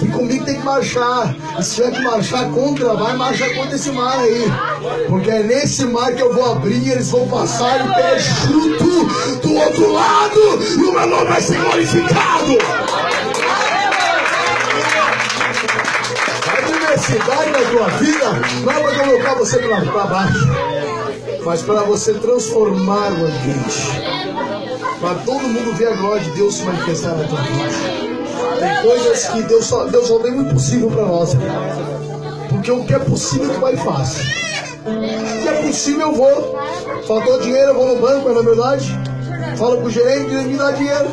E 0.01 0.07
comigo 0.07 0.43
tem 0.45 0.55
que 0.55 0.65
marchar. 0.65 1.35
E 1.59 1.63
se 1.63 1.75
tiver 1.75 1.91
que 1.91 2.01
marchar 2.01 2.49
contra, 2.49 2.93
vai 2.95 3.15
marchar 3.15 3.53
contra 3.53 3.75
esse 3.75 3.91
mar 3.91 4.17
aí. 4.17 4.51
Porque 5.07 5.29
é 5.29 5.43
nesse 5.43 5.85
mar 5.85 6.13
que 6.13 6.23
eu 6.23 6.33
vou 6.33 6.53
abrir, 6.53 6.89
eles 6.89 7.09
vão 7.11 7.27
passar 7.27 7.85
o 7.85 7.93
pé 7.93 8.17
junto 8.19 9.05
do 9.41 9.55
outro 9.55 9.93
lado. 9.93 10.63
E 10.63 10.83
o 10.83 10.91
meu 10.91 11.07
nome 11.07 11.25
vai 11.25 11.41
ser 11.41 11.57
glorificado. 11.59 12.57
A 16.47 16.57
adversidade 16.57 17.51
na 17.51 17.69
tua 17.69 17.87
vida 17.99 18.31
não 18.63 18.71
é 18.71 18.79
para 18.81 19.05
colocar 19.05 19.35
você 19.35 19.59
para 19.59 20.05
baixo, 20.05 20.47
mas 21.45 21.61
para 21.61 21.81
você 21.83 22.15
transformar 22.15 23.11
o 23.11 23.25
ambiente. 23.25 24.01
Para 24.99 25.15
todo 25.25 25.41
mundo 25.41 25.73
ver 25.75 25.89
a 25.89 25.95
glória 25.95 26.21
de 26.23 26.31
Deus 26.31 26.55
se 26.55 26.63
manifestar 26.63 27.15
na 27.15 27.23
tua 27.27 27.41
vida. 27.41 28.10
Tem 28.61 28.81
coisas 28.83 29.27
que 29.27 29.41
Deus 29.41 29.65
só, 29.65 29.85
Deus 29.85 30.07
só 30.07 30.19
tem 30.19 30.31
o 30.33 30.41
impossível 30.43 30.91
para 30.91 31.05
nós. 31.05 31.31
Porque 32.47 32.71
o 32.71 32.85
que 32.85 32.93
é 32.93 32.99
possível, 32.99 33.51
tu 33.51 33.59
vai 33.59 33.73
e 33.73 33.77
faz. 33.77 34.19
O 34.85 35.41
que 35.41 35.47
é 35.47 35.61
possível, 35.63 36.09
eu 36.09 36.13
vou. 36.13 36.59
Faltou 37.07 37.39
dinheiro, 37.39 37.69
eu 37.69 37.75
vou 37.75 37.87
no 37.87 37.99
banco, 37.99 38.29
é 38.29 38.33
na 38.33 38.41
verdade. 38.41 38.99
Fala 39.57 39.77
pro 39.77 39.89
gerente, 39.89 40.29
me 40.29 40.57
dá 40.57 40.71
dinheiro. 40.71 41.09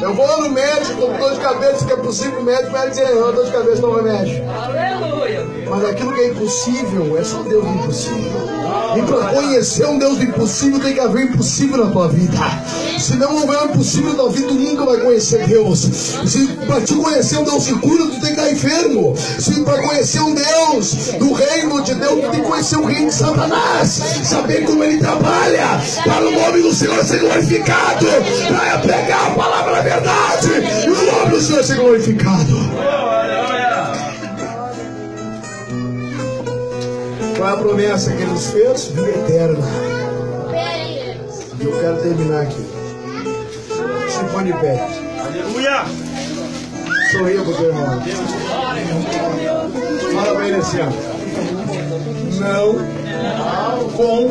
Eu 0.00 0.14
vou 0.14 0.26
lá 0.26 0.38
no 0.38 0.50
médico, 0.50 0.94
com 0.94 1.18
dor 1.18 1.34
de 1.34 1.40
cabeça, 1.40 1.84
que 1.84 1.92
é 1.92 1.96
possível, 1.96 2.38
o 2.38 2.44
médico 2.44 2.70
vai 2.70 2.88
dizer, 2.88 3.12
não, 3.14 3.32
dor 3.32 3.44
de 3.44 3.50
cabeça 3.50 3.82
não 3.82 3.96
remédio. 3.96 4.44
Aleluia. 4.48 5.46
Mas 5.68 5.84
aquilo 5.84 6.12
que 6.14 6.20
é 6.20 6.28
impossível, 6.28 7.18
é 7.18 7.24
só 7.24 7.42
Deus 7.42 7.64
do 7.64 7.70
impossível. 7.70 8.59
E 8.96 9.02
para 9.02 9.28
conhecer 9.28 9.86
um 9.86 9.98
Deus 9.98 10.18
do 10.18 10.24
impossível, 10.24 10.80
tem 10.80 10.94
que 10.94 11.00
haver 11.00 11.24
impossível 11.24 11.84
na 11.84 11.92
tua 11.92 12.08
vida. 12.08 12.38
Se 12.98 13.16
não 13.16 13.34
houver 13.36 13.64
impossível 13.64 14.10
na 14.10 14.16
tua 14.16 14.30
vida, 14.30 14.48
tu 14.48 14.54
nunca 14.54 14.84
vai 14.84 14.98
conhecer 14.98 15.46
Deus. 15.46 15.78
Se 16.26 16.48
para 16.66 16.80
te 16.80 16.94
conhecer 16.94 17.38
um 17.38 17.44
Deus 17.44 17.66
que 17.66 17.74
cura, 17.78 18.04
tu 18.06 18.20
tem 18.20 18.34
que 18.34 18.40
estar 18.40 18.52
enfermo. 18.52 19.14
Se 19.16 19.60
para 19.62 19.80
conhecer 19.82 20.20
um 20.20 20.34
Deus 20.34 20.94
do 21.18 21.32
reino 21.32 21.82
de 21.82 21.94
Deus, 21.94 22.20
tu 22.20 22.30
tem 22.30 22.40
que 22.40 22.46
conhecer 22.48 22.76
o 22.76 22.84
reino 22.84 23.08
de 23.08 23.14
Satanás. 23.14 23.88
Saber 24.24 24.64
como 24.64 24.82
ele 24.82 24.98
trabalha. 24.98 25.80
Para 26.04 26.26
o 26.26 26.30
nome 26.30 26.62
do 26.62 26.74
Senhor 26.74 27.04
ser 27.04 27.20
glorificado. 27.20 28.06
Para 28.48 28.78
pregar 28.78 29.26
a 29.26 29.30
palavra 29.30 29.72
da 29.72 29.82
verdade. 29.82 30.48
E 30.86 30.90
o 30.90 31.12
nome 31.12 31.30
do 31.30 31.40
Senhor 31.40 31.64
ser 31.64 31.76
glorificado. 31.76 32.69
Qual 37.40 37.48
é 37.48 37.54
a 37.54 37.56
promessa 37.56 38.12
que 38.12 38.20
ele 38.20 38.32
nos 38.32 38.48
fez? 38.48 38.88
Vida 38.88 39.08
eterna. 39.08 39.66
E 41.58 41.64
eu 41.64 41.72
quero 41.72 42.02
terminar 42.02 42.42
aqui. 42.42 42.66
Se 44.10 44.24
põe 44.30 44.44
de 44.44 44.52
pé. 44.52 44.86
Aleluia. 45.24 45.86
Sorria 47.10 47.40
pro 47.40 47.54
teu 47.54 47.68
irmão. 47.68 48.02
Fala 50.12 50.34
pra 50.36 50.48
ele 50.48 50.56
assim, 50.56 50.80
ó. 50.80 50.90
Não 52.40 52.74
com 53.96 54.30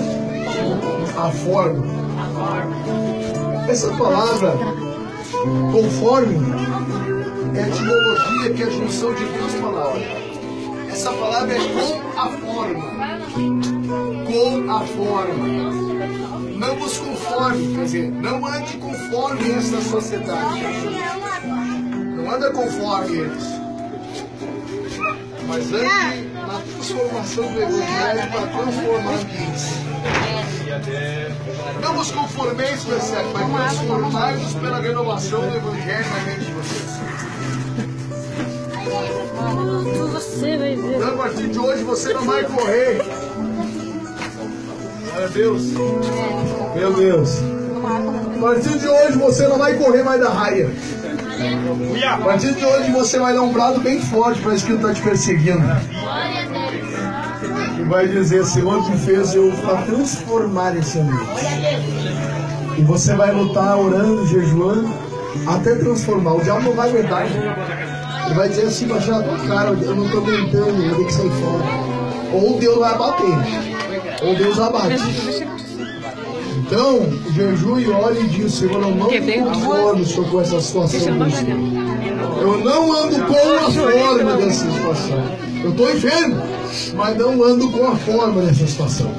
a 1.19 1.31
forma. 1.31 1.83
Essa 3.67 3.89
palavra, 3.93 4.53
conforme, 5.71 6.37
é 7.55 7.63
a 7.63 7.67
etimologia 7.69 8.53
que 8.55 8.61
é 8.61 8.65
a 8.67 8.69
junção 8.69 9.15
de 9.15 9.25
duas 9.25 9.53
palavras. 9.55 10.29
Essa 10.91 11.11
palavra 11.13 11.55
é 11.55 11.59
com 11.59 12.19
a 12.19 12.29
forma. 12.29 12.85
Com 14.25 14.71
a 14.71 14.79
forma. 14.81 15.47
Não 16.57 16.75
vos 16.75 16.97
conforme, 16.97 17.75
quer 17.75 17.83
dizer, 17.83 18.11
não 18.11 18.45
ande 18.45 18.77
conforme 18.77 19.51
esta 19.51 19.81
sociedade. 19.81 20.61
Não 22.15 22.31
anda 22.31 22.51
conforme 22.51 23.17
eles. 23.17 23.43
Mas 25.47 25.73
ande 25.73 26.29
na 26.33 26.59
transformação 26.59 27.53
do 27.53 27.61
Evangelho 27.61 28.31
para 28.31 28.47
transformar 28.47 29.13
ambientes. 29.13 29.89
Não 31.81 31.93
vos 31.95 32.11
conformeis 32.11 32.85
mas 32.85 33.09
transformai-vos 33.09 34.53
pela 34.55 34.79
renovação 34.79 35.41
do 35.41 35.55
Evangelho 35.55 36.09
na 36.09 36.19
mente 36.25 36.45
de 36.45 36.51
vocês. 36.51 36.98
Você 40.13 40.57
vai 40.57 40.75
ver. 40.75 41.03
A 41.03 41.11
partir 41.11 41.47
de 41.47 41.59
hoje 41.59 41.83
você 41.83 42.13
não 42.13 42.25
vai 42.25 42.43
correr. 42.43 43.01
Meu 45.15 45.29
Deus. 45.29 45.63
Meu 46.75 46.93
Deus. 46.93 47.39
A 48.35 48.41
partir 48.41 48.77
de 48.79 48.87
hoje 48.87 49.17
você 49.17 49.47
não 49.47 49.57
vai 49.57 49.73
correr 49.77 50.03
mais 50.03 50.21
da 50.21 50.29
raia. 50.29 50.69
A 52.09 52.17
partir 52.17 52.53
de 52.53 52.65
hoje 52.65 52.91
você 52.91 53.19
vai 53.19 53.33
dar 53.33 53.41
um 53.41 53.53
brado 53.53 53.79
bem 53.79 54.01
forte 54.01 54.41
para 54.41 54.55
isso 54.55 54.65
que 54.65 54.73
está 54.73 54.93
te 54.93 55.01
perseguindo. 55.01 55.63
E 57.79 57.83
vai 57.83 58.07
dizer, 58.07 58.45
Senhor, 58.45 58.85
tu 58.85 58.97
fez 58.97 59.33
eu 59.35 59.51
para 59.61 59.81
transformar 59.83 60.75
esse 60.77 60.99
ambiente. 60.99 61.23
E 62.77 62.81
você 62.81 63.13
vai 63.15 63.31
lutar 63.31 63.77
orando, 63.77 64.27
jejuando, 64.27 64.89
até 65.47 65.75
transformar. 65.75 66.35
O 66.35 66.41
diabo 66.41 66.61
não 66.63 66.73
vai 66.73 66.89
aguentar. 66.89 67.25
Ele 68.29 68.35
vai 68.35 68.47
dizer 68.47 68.65
assim, 68.67 68.85
mas 68.85 69.07
na 69.07 69.23
tua 69.23 69.39
cara, 69.39 69.69
eu 69.69 69.95
não 69.95 70.05
estou 70.05 70.21
aguentando, 70.21 70.83
eu 70.83 70.95
tenho 70.95 71.07
que 71.07 71.13
sair 71.13 71.31
fora. 71.31 71.63
Ou 72.31 72.59
Deus 72.59 72.77
vai 72.77 72.95
bater, 72.95 74.23
ou 74.23 74.35
Deus 74.35 74.59
abate. 74.59 75.01
Então, 76.59 77.07
jejue, 77.33 77.89
ore 77.89 78.19
e 78.19 78.27
diz, 78.27 78.53
Senhor, 78.53 78.73
eu 78.73 78.81
não 78.81 79.09
me 79.09 79.19
conformo 79.19 80.05
Senhor, 80.05 80.29
com 80.29 80.41
essa 80.41 80.61
situação. 80.61 81.01
Eu 82.39 82.57
não 82.59 82.93
ando 82.93 83.25
com 83.25 83.33
a 83.33 83.71
forma 83.71 84.37
dessa 84.37 84.71
situação. 84.71 85.23
Eu 85.63 85.71
estou 85.71 85.89
enfermo, 85.89 86.35
mas 86.93 87.17
não 87.17 87.43
ando 87.43 87.71
com 87.71 87.87
a 87.87 87.95
forma 87.95 88.41
dessa 88.43 88.67
situação. 88.67 89.11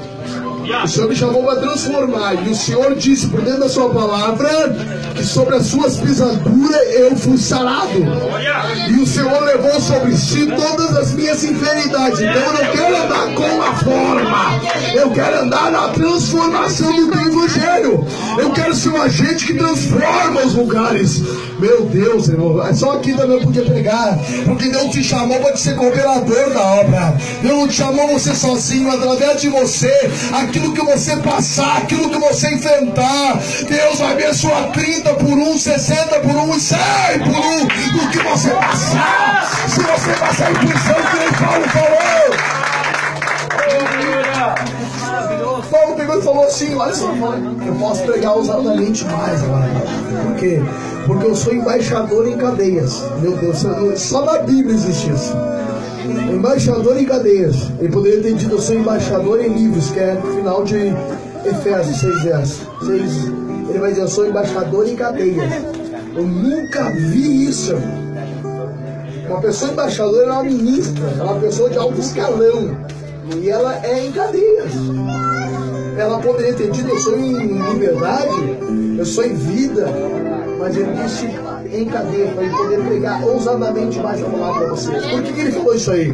O 0.83 0.87
Senhor 0.87 1.09
me 1.09 1.15
chamou 1.15 1.43
para 1.43 1.59
transformar. 1.61 2.33
E 2.45 2.49
o 2.49 2.55
Senhor 2.55 2.95
disse 2.95 3.27
por 3.27 3.41
dentro 3.41 3.61
da 3.61 3.69
sua 3.69 3.89
palavra 3.89 4.49
que 5.15 5.23
sobre 5.23 5.55
as 5.55 5.65
suas 5.67 5.97
pisaduras 5.97 6.81
eu 6.93 7.15
fui 7.15 7.37
sarado. 7.37 7.99
E 8.89 8.99
o 8.99 9.05
Senhor 9.05 9.43
levou 9.43 9.79
sobre 9.81 10.15
si 10.15 10.47
todas 10.47 10.95
as 10.95 11.13
minhas 11.13 11.43
enfermidades. 11.43 12.19
Então 12.19 12.41
eu 12.41 12.53
não 12.53 12.71
quero 12.71 12.97
andar 12.97 13.35
com 13.35 13.61
a 13.61 13.75
forma. 13.75 14.61
Eu 14.93 15.11
quero 15.11 15.41
andar 15.41 15.71
na 15.71 15.89
transformação 15.89 16.93
do 17.07 17.13
Evangelho. 17.13 18.05
Eu 18.37 18.51
quero 18.51 18.75
ser 18.75 18.89
um 18.89 19.01
agente 19.01 19.45
que 19.45 19.53
transforma 19.53 20.41
os 20.45 20.53
lugares. 20.53 21.21
Meu 21.59 21.85
Deus, 21.85 22.27
irmão. 22.27 22.65
É 22.65 22.73
só 22.73 22.93
aqui 22.93 23.13
também 23.13 23.37
eu 23.37 23.43
podia 23.43 23.63
pregar. 23.63 24.17
Porque 24.45 24.67
Deus 24.69 24.91
te 24.91 25.03
chamou 25.03 25.39
para 25.39 25.55
ser 25.55 25.75
cooperador 25.75 26.53
da 26.53 26.61
obra. 26.61 27.17
Deus 27.41 27.59
não 27.59 27.67
te 27.67 27.75
chamou 27.75 28.07
você 28.07 28.33
sozinho. 28.33 28.91
Através 28.91 29.41
de 29.41 29.49
você, 29.49 30.09
aquilo 30.51 30.73
que 30.73 30.81
você 30.81 31.15
passar, 31.17 31.77
aquilo 31.77 32.09
que 32.09 32.19
você 32.19 32.53
enfrentar, 32.53 33.39
Deus 33.69 33.99
vai 33.99 34.11
abençoar 34.11 34.69
30 34.73 35.13
por 35.13 35.37
um, 35.37 35.57
60 35.57 36.19
por 36.19 36.35
um 36.35 36.53
e 36.53 36.59
100 36.59 36.79
por 37.19 37.39
um 37.39 37.65
do 37.65 38.09
que 38.09 38.19
você 38.19 38.49
passar. 38.49 39.49
Se 39.69 39.81
você 39.81 40.11
passar 40.19 40.51
em 40.51 40.55
prisão, 40.55 40.95
que 41.09 41.19
nem 41.19 41.31
Paulo 41.31 41.63
falou. 41.69 42.01
Paulo 45.71 45.95
pegou 45.95 46.19
e 46.19 46.21
falou 46.21 46.43
assim, 46.43 46.75
olha 46.75 46.93
só, 46.93 47.13
eu 47.65 47.75
posso 47.75 48.03
pregar 48.03 48.33
ousadamente 48.35 49.05
mais 49.05 49.41
agora. 49.41 49.69
Por 50.23 50.35
quê? 50.35 50.61
Porque 51.07 51.25
eu 51.27 51.35
sou 51.35 51.53
embaixador 51.53 52.27
em 52.27 52.35
cadeias. 52.35 53.01
Meu 53.21 53.37
Deus, 53.37 53.65
só 53.95 54.25
na 54.25 54.39
Bíblia 54.39 54.75
existe 54.75 55.11
isso. 55.11 55.33
Embaixador 56.41 56.97
em 56.97 57.05
cadeias. 57.05 57.69
Ele 57.77 57.89
poderia 57.89 58.19
ter 58.19 58.33
dito, 58.33 58.55
eu 58.55 58.59
sou 58.59 58.75
embaixador 58.75 59.45
em 59.45 59.53
livros, 59.53 59.91
que 59.91 59.99
é 59.99 60.15
no 60.15 60.37
final 60.37 60.63
de 60.63 60.91
Efésios 61.45 61.99
6 61.99 62.23
versos. 62.23 62.67
6. 62.83 63.25
Ele 63.69 63.77
vai 63.77 63.91
dizer, 63.91 64.01
eu 64.01 64.07
sou 64.07 64.25
embaixador 64.25 64.89
em 64.89 64.95
cadeias. 64.95 65.53
Eu 66.15 66.25
nunca 66.25 66.89
vi 66.95 67.45
isso. 67.45 67.75
Uma 69.27 69.39
pessoa 69.39 69.71
embaixadora 69.71 70.25
é 70.25 70.31
uma 70.31 70.43
ministra, 70.43 71.03
é 71.19 71.21
uma 71.21 71.39
pessoa 71.39 71.69
de 71.69 71.77
alto 71.77 71.99
escalão. 71.99 72.75
E 73.39 73.47
ela 73.47 73.79
é 73.85 74.03
em 74.03 74.11
cadeias. 74.11 74.71
Ela 75.97 76.19
poderia 76.19 76.53
ter 76.53 76.69
dito, 76.71 76.89
eu 76.89 76.99
sou 76.99 77.17
em 77.19 77.33
liberdade, 77.71 78.57
eu 78.97 79.05
sou 79.05 79.23
em 79.23 79.33
vida, 79.33 79.87
mas 80.57 80.75
ele 80.75 80.91
disse 81.03 81.27
em 81.73 81.85
cadeia, 81.85 82.27
para 82.27 82.43
ele 82.43 82.55
poder 82.55 82.79
pregar 82.81 83.23
ousadamente 83.25 83.99
mais 83.99 84.21
a 84.21 84.25
palavra 84.25 84.59
para 84.59 84.69
vocês. 84.69 85.05
Por 85.05 85.23
que, 85.23 85.33
que 85.33 85.41
ele 85.41 85.51
falou 85.51 85.75
isso 85.75 85.91
aí? 85.91 86.13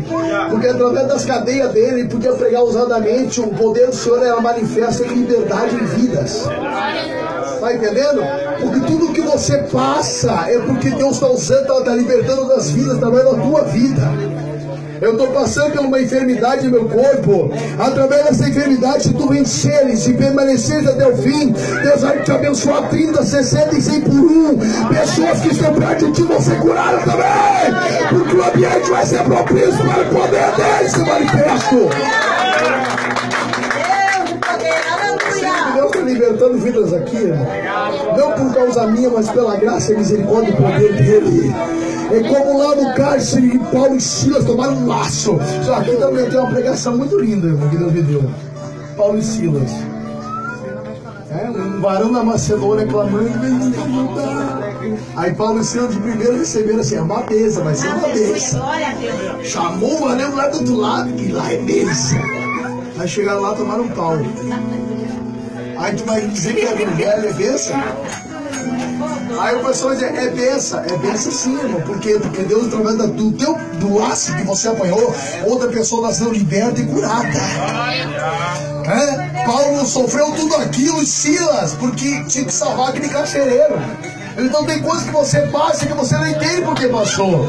Porque 0.49 0.67
através 0.67 1.07
das 1.07 1.25
cadeias 1.25 1.71
dele, 1.71 2.01
ele 2.01 2.09
podia 2.09 2.33
pregar 2.33 2.61
ousadamente, 2.61 3.41
o 3.41 3.47
poder 3.47 3.87
do 3.87 3.95
Senhor 3.95 4.23
era 4.23 4.39
manifesto 4.39 5.03
em 5.03 5.07
liberdade 5.09 5.75
em 5.75 5.85
vidas. 5.85 6.47
Está 7.55 7.73
entendendo? 7.73 8.21
Porque 8.61 8.79
tudo 8.81 9.13
que 9.13 9.21
você 9.21 9.57
passa 9.63 10.45
é 10.47 10.59
porque 10.59 10.91
Deus 10.91 11.13
está 11.13 11.27
usando, 11.27 11.79
está 11.79 11.95
libertando 11.95 12.47
das 12.47 12.69
vidas 12.69 12.97
através 12.97 13.25
da 13.25 13.33
tua 13.33 13.63
vida. 13.63 14.01
Eu 15.01 15.11
estou 15.11 15.27
passando 15.27 15.73
por 15.73 15.85
uma 15.85 16.01
enfermidade 16.01 16.65
no 16.65 16.71
meu 16.71 16.85
corpo. 16.89 17.51
Através 17.77 18.25
dessa 18.25 18.49
enfermidade, 18.49 19.03
se 19.03 19.13
tu 19.13 19.29
venceres 19.29 20.07
e 20.07 20.13
permaneceres 20.13 20.87
até 20.87 21.07
o 21.07 21.15
fim, 21.15 21.51
Deus 21.51 22.01
vai 22.01 22.21
te 22.23 22.31
abençoar 22.31 22.89
30, 22.89 23.23
60 23.23 23.75
e 23.75 23.81
100 23.81 24.01
por 24.01 24.13
um. 24.13 24.57
Pessoas 24.89 25.39
que 25.41 25.49
estão 25.49 25.73
perto 25.73 26.05
de 26.07 26.11
ti 26.13 26.21
vão 26.23 26.41
ser 26.41 26.59
curadas 26.59 27.03
também. 27.03 28.07
Porque 28.09 28.35
o 28.35 28.43
ambiente 28.43 28.89
vai 28.89 29.05
ser 29.05 29.23
propício 29.23 29.77
para 29.77 30.01
o 30.01 30.09
poder 30.09 30.51
dele 30.55 30.89
se 30.89 30.99
manifesto. 30.99 32.46
Libertando 36.37 36.57
vidas 36.59 36.93
aqui, 36.93 37.17
irmão. 37.17 37.47
Não 38.15 38.31
por 38.33 38.53
causa 38.53 38.85
minha, 38.87 39.09
mas 39.09 39.27
pela 39.29 39.55
graça 39.55 39.93
e 39.93 39.97
misericórdia 39.97 40.51
e 40.51 40.55
poder 40.55 40.93
dele. 40.93 41.51
É 42.11 42.29
como 42.29 42.59
lá 42.59 42.75
no 42.75 42.93
cárcere, 42.93 43.59
Paulo 43.71 43.95
e 43.95 44.01
Silas 44.01 44.45
tomaram 44.45 44.75
um 44.75 44.87
laço. 44.87 45.39
Aqui 45.75 45.95
também 45.97 46.29
tem 46.29 46.39
uma 46.39 46.51
pregação 46.51 46.95
muito 46.95 47.19
linda 47.19 47.47
que 47.69 47.77
Deus 47.77 47.91
me 47.91 48.03
deu. 48.03 48.23
Paulo 48.95 49.17
e 49.17 49.23
Silas. 49.23 49.71
É, 51.31 51.49
um 51.49 51.81
varão 51.81 52.13
da 52.13 52.23
Macedônia 52.23 52.85
clamando, 52.85 53.29
Aí 55.15 55.33
Paulo 55.33 55.59
e 55.59 55.63
Silas 55.63 55.91
de 55.91 55.99
primeiro 55.99 56.37
receberam 56.37 56.79
assim, 56.79 56.97
é 56.97 57.01
uma 57.01 57.23
mesa, 57.23 57.63
vai 57.63 57.73
ser 57.73 57.87
uma 57.87 58.07
mesa. 58.09 58.61
Chamou 59.43 59.95
o 59.95 60.07
varão 60.07 60.35
lá 60.35 60.47
do 60.49 60.57
outro 60.59 60.75
lado, 60.75 61.11
que 61.13 61.31
lá 61.31 61.51
é 61.51 61.57
mesa. 61.57 62.15
Aí 62.99 63.07
chegaram 63.07 63.41
lá, 63.41 63.55
tomaram 63.55 63.83
um 63.83 63.89
pau. 63.89 64.17
Aí 65.79 65.95
tu 65.95 66.05
vai 66.05 66.21
dizer 66.21 66.55
que 66.55 66.65
a 66.65 66.71
evangelho 66.71 67.29
é 67.29 67.33
bênção? 67.33 67.75
Aí 69.39 69.55
o 69.55 69.63
pessoal 69.63 69.93
diz, 69.93 70.03
é 70.03 70.29
benção, 70.29 70.79
é 70.79 70.97
benção 70.97 71.31
sim, 71.31 71.57
irmão. 71.57 71.81
Por 71.81 71.99
quê? 71.99 72.17
Porque 72.19 72.41
Deus, 72.43 72.67
através 72.67 72.97
do 72.97 73.31
teu 73.33 73.55
do 73.79 74.03
ácido 74.03 74.37
que 74.37 74.43
você 74.43 74.69
apanhou, 74.69 75.13
outra 75.45 75.67
pessoa 75.67 76.07
nasceu 76.07 76.31
liberta 76.31 76.81
e 76.81 76.85
curada. 76.85 77.27
É? 78.87 79.45
Paulo 79.45 79.85
sofreu 79.85 80.31
tudo 80.31 80.55
aquilo, 80.55 81.05
Silas, 81.05 81.73
porque 81.73 82.23
tinha 82.23 82.45
que 82.45 82.53
salvar 82.53 82.89
aquele 82.89 83.09
carcereiro. 83.09 83.75
Então 84.39 84.63
tem 84.65 84.79
coisas 84.81 85.05
que 85.05 85.11
você 85.11 85.41
passa 85.47 85.85
que 85.85 85.93
você 85.93 86.15
não 86.15 86.27
entende 86.27 86.61
porque 86.61 86.87
passou. 86.87 87.47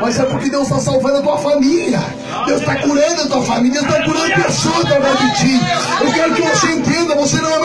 Mas 0.00 0.18
é 0.18 0.24
porque 0.24 0.48
Deus 0.48 0.64
está 0.64 0.78
salvando 0.78 1.18
a 1.18 1.22
tua 1.22 1.38
família. 1.38 2.00
Deus 2.46 2.60
está 2.60 2.76
curando 2.76 3.22
a 3.22 3.26
tua 3.26 3.42
família. 3.42 3.82
Deus 3.82 3.92
está 3.92 4.04
curando 4.04 4.42
pessoas 4.42 4.86
através 4.86 5.18
de 5.18 5.36
ti. 5.36 5.60
Eu 6.00 6.12
quero 6.12 6.34
que 6.34 6.42
você 6.42 6.66
entenda, 6.72 7.14
você 7.14 7.36
não 7.36 7.50
é 7.50 7.58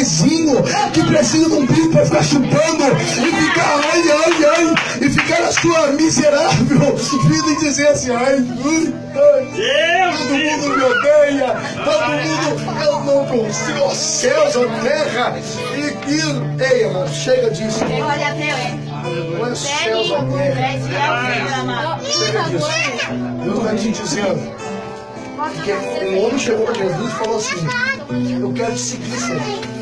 nenenzinho 0.00 0.62
que 0.92 1.02
precisa 1.04 1.48
de 1.48 1.54
um 1.54 1.66
bico 1.66 1.90
para 1.90 2.06
ficar 2.06 2.22
chupando 2.22 2.84
e 3.00 3.32
ficar 3.42 3.80
ai, 3.92 4.02
ai, 4.10 4.44
ai, 4.44 4.74
e 5.00 5.10
ficar 5.10 5.40
na 5.42 5.52
sua 5.52 5.86
miserável 5.88 6.96
vida 6.96 7.50
e 7.50 7.56
dizer 7.56 7.88
assim, 7.88 8.10
ai, 8.10 8.34
ai, 8.34 8.92
ai 9.14 10.10
todo 10.18 10.38
mundo 10.38 10.76
me 10.76 10.84
odeia, 10.84 11.56
todo 11.84 12.02
mundo, 12.16 12.82
eu 12.84 13.00
não 13.00 13.26
consigo, 13.26 13.80
ó 13.82 13.90
céus, 13.90 14.56
ó 14.56 14.66
terra, 14.82 15.38
e, 15.74 15.80
e, 16.10 16.64
ei, 16.64 16.84
irmão, 16.84 17.08
chega 17.08 17.50
disso. 17.50 17.84
Glória 17.84 18.28
a 18.28 18.32
Deus. 18.32 18.80
Não 19.38 19.46
é 19.46 19.54
céus, 19.54 20.10
ó 20.10 20.22
terra. 20.24 22.00
Chega 22.02 22.42
disso. 22.44 22.68
Deus 23.44 23.58
está 23.58 23.74
te 23.74 23.90
dizendo. 23.90 24.60
Porque 25.36 25.72
um 25.72 26.24
homem 26.24 26.38
chegou 26.38 26.66
para 26.66 26.74
Jesus 26.74 27.10
e 27.10 27.14
falou 27.14 27.36
assim: 27.38 28.40
Eu 28.40 28.52
quero 28.52 28.74
te 28.74 28.80
seguir, 28.80 29.18
Senhor. 29.18 29.79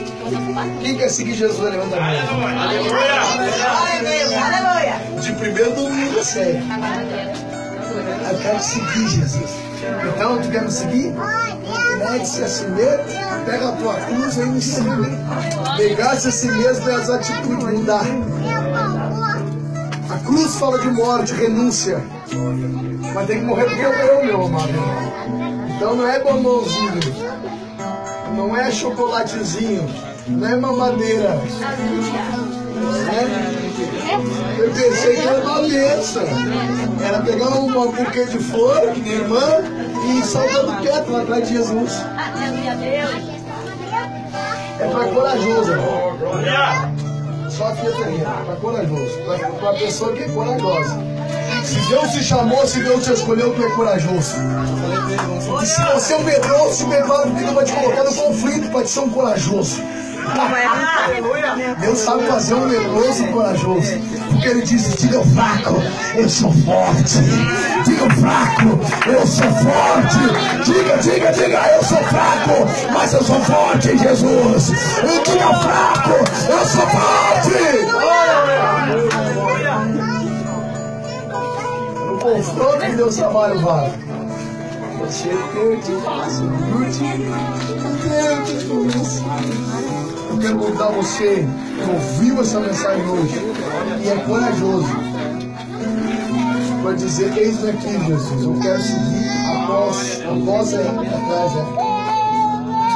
Quem 0.80 0.96
quer 0.96 1.08
seguir 1.08 1.34
Jesus, 1.34 1.58
levanta 1.58 1.96
a 1.96 2.00
mão. 2.00 2.10
Glória 2.88 3.14
a 3.14 3.98
Deus. 4.02 4.32
Aleluia. 4.32 5.20
De 5.20 5.32
primeiro 5.32 5.74
domingo, 5.74 6.22
sério. 6.24 6.62
Eu 8.30 8.38
quero 8.38 8.62
seguir, 8.62 9.08
Jesus. 9.08 9.50
Então, 10.14 10.38
tu 10.38 10.50
quer 10.50 10.62
me 10.62 10.70
seguir? 10.70 11.14
Negue-se 11.98 12.42
a 12.42 12.48
si 12.48 12.64
mesmo, 12.68 13.04
pega 13.46 13.68
a 13.68 13.72
tua 13.72 13.94
cruz 13.94 14.36
e 14.36 14.46
me 14.46 14.60
siga. 14.60 14.96
Negar-se 15.78 16.28
a 16.28 16.30
si 16.30 16.50
mesmo 16.50 16.88
é 16.88 16.94
as 16.94 17.10
atitudes, 17.10 17.64
mudar. 17.64 18.04
A 20.10 20.18
cruz 20.24 20.56
fala 20.56 20.78
de 20.78 20.88
morte, 20.88 21.34
renúncia. 21.34 22.02
Mas 23.14 23.26
tem 23.26 23.40
que 23.40 23.44
morrer 23.44 23.64
porque 23.64 23.82
eu 23.82 23.92
eu, 23.92 24.24
meu 24.24 24.46
amado. 24.46 24.68
Então 25.76 25.96
não 25.96 26.08
é 26.08 26.18
bombonzinho, 26.20 27.00
não 28.34 28.56
é 28.56 28.70
chocolatezinho, 28.70 29.88
não 30.28 30.48
é 30.48 30.56
mamadeira. 30.56 31.40
É? 33.10 33.48
Eu 34.58 34.70
pensei 34.70 35.16
que 35.16 35.28
era 35.28 35.40
uma 35.40 35.62
benção. 35.62 36.22
Era 37.04 37.20
pegar 37.20 37.48
um 37.48 37.70
buquê 37.92 38.24
de 38.24 38.38
flor, 38.38 38.94
minha 38.96 39.16
irmã, 39.16 39.40
e 40.06 40.22
sair 40.22 40.52
dando 40.52 40.80
quieto 40.82 41.10
lá 41.10 41.22
atrás 41.22 41.48
de 41.48 41.54
Jesus. 41.56 41.92
É 44.80 44.86
para 44.86 45.08
corajoso, 45.08 45.70
irmão. 45.70 46.18
Só 47.50 47.68
aqui 47.68 47.86
eu 47.86 47.92
tenho, 47.96 48.24
para 48.24 48.56
corajoso. 48.56 49.18
Para 49.60 49.72
pessoa 49.74 50.12
que 50.12 50.22
é 50.22 50.28
corajosa. 50.28 50.96
Se 51.64 51.80
Deus 51.88 52.12
te 52.12 52.22
chamou, 52.22 52.66
se 52.66 52.80
Deus 52.80 53.04
te 53.04 53.12
escolheu, 53.12 53.52
tu 53.54 53.64
é 53.64 53.70
corajoso. 53.70 54.36
E 55.62 55.66
se 55.66 55.82
você 55.82 56.12
é 56.12 56.16
um 56.16 56.22
medroso, 56.22 56.84
porque 56.86 57.42
Deus 57.42 57.54
vai 57.54 57.64
te 57.64 57.72
colocar 57.72 58.04
no 58.04 58.14
conflito 58.14 58.70
para 58.70 58.84
te 58.84 58.90
ser 58.90 59.00
um 59.00 59.10
corajoso. 59.10 59.82
Deus 61.80 61.98
sabe 61.98 62.26
fazer 62.26 62.54
um 62.54 62.68
medroso 62.68 63.26
corajoso. 63.28 63.98
Porque 64.30 64.48
ele 64.48 64.62
disse: 64.62 64.96
diga 64.98 65.20
o 65.20 65.24
fraco, 65.24 65.74
eu 66.16 66.28
sou 66.28 66.52
forte. 66.52 67.18
Diga 67.84 68.04
o 68.04 68.10
fraco, 68.10 68.78
eu 69.06 69.26
sou 69.26 69.50
forte. 69.52 70.18
Diga, 70.64 70.98
diga, 70.98 71.32
diga, 71.32 71.68
eu 71.74 71.84
sou 71.84 71.98
fraco, 71.98 72.68
mas 72.92 73.12
eu 73.14 73.24
sou 73.24 73.40
forte 73.40 73.90
em 73.90 73.98
Jesus. 73.98 74.68
E 74.68 75.30
diga 75.30 75.50
o 75.50 75.60
fraco, 75.62 76.10
eu 76.50 76.66
sou 76.66 76.86
forte. 76.88 77.58
No 82.06 82.18
confronto 82.18 82.78
que 82.78 82.96
Deus 82.96 83.16
trabalha 83.16 83.54
o 84.98 85.06
vale. 85.06 85.10
Você 85.10 85.28
perde, 85.54 85.92
você 85.92 86.42
perde, 86.88 87.32
perde 88.08 88.52
isso. 88.98 89.24
Eu 90.30 90.38
quero 90.38 90.58
convidar 90.58 90.88
você 90.88 91.46
que 91.82 91.90
ouviu 91.90 92.40
essa 92.40 92.60
mensagem 92.60 93.08
hoje 93.08 93.40
e 94.04 94.08
é 94.08 94.16
corajoso 94.26 94.88
para 96.82 96.92
dizer: 96.92 97.36
Eis-me 97.36 97.70
aqui, 97.70 98.06
Jesus. 98.06 98.42
Eu 98.44 98.58
quero 98.60 98.82
seguir 98.82 99.28
após, 99.54 100.20
após 100.24 100.72
é 100.74 100.88
atrás, 100.88 101.52
é. 101.56 101.88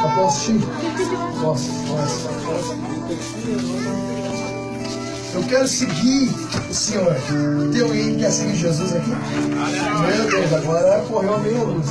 Após 0.06 0.42
ti. 0.42 0.60
Após, 1.38 1.70
após, 1.86 2.26
após. 2.26 4.21
Eu 5.34 5.42
quero 5.44 5.66
seguir 5.66 6.30
o 6.68 6.74
Senhor. 6.74 7.16
Tem 7.72 7.80
alguém 7.80 8.14
que 8.14 8.20
quer 8.20 8.30
seguir 8.30 8.54
Jesus 8.54 8.92
aqui? 8.94 9.10
Meu 9.10 10.30
Deus, 10.30 10.52
agora 10.52 11.02
correu 11.08 11.34
a 11.34 11.38
meia 11.38 11.62
luz. 11.62 11.86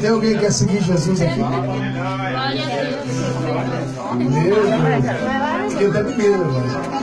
Tem 0.00 0.10
alguém 0.10 0.34
que 0.34 0.40
quer 0.40 0.52
seguir 0.52 0.82
Jesus 0.82 1.20
aqui? 1.20 1.38
Meu 4.16 4.30
Deus. 4.30 5.72
Fiquei 5.72 5.86
até 5.88 6.02
medo 6.02 6.42
agora. 6.42 6.99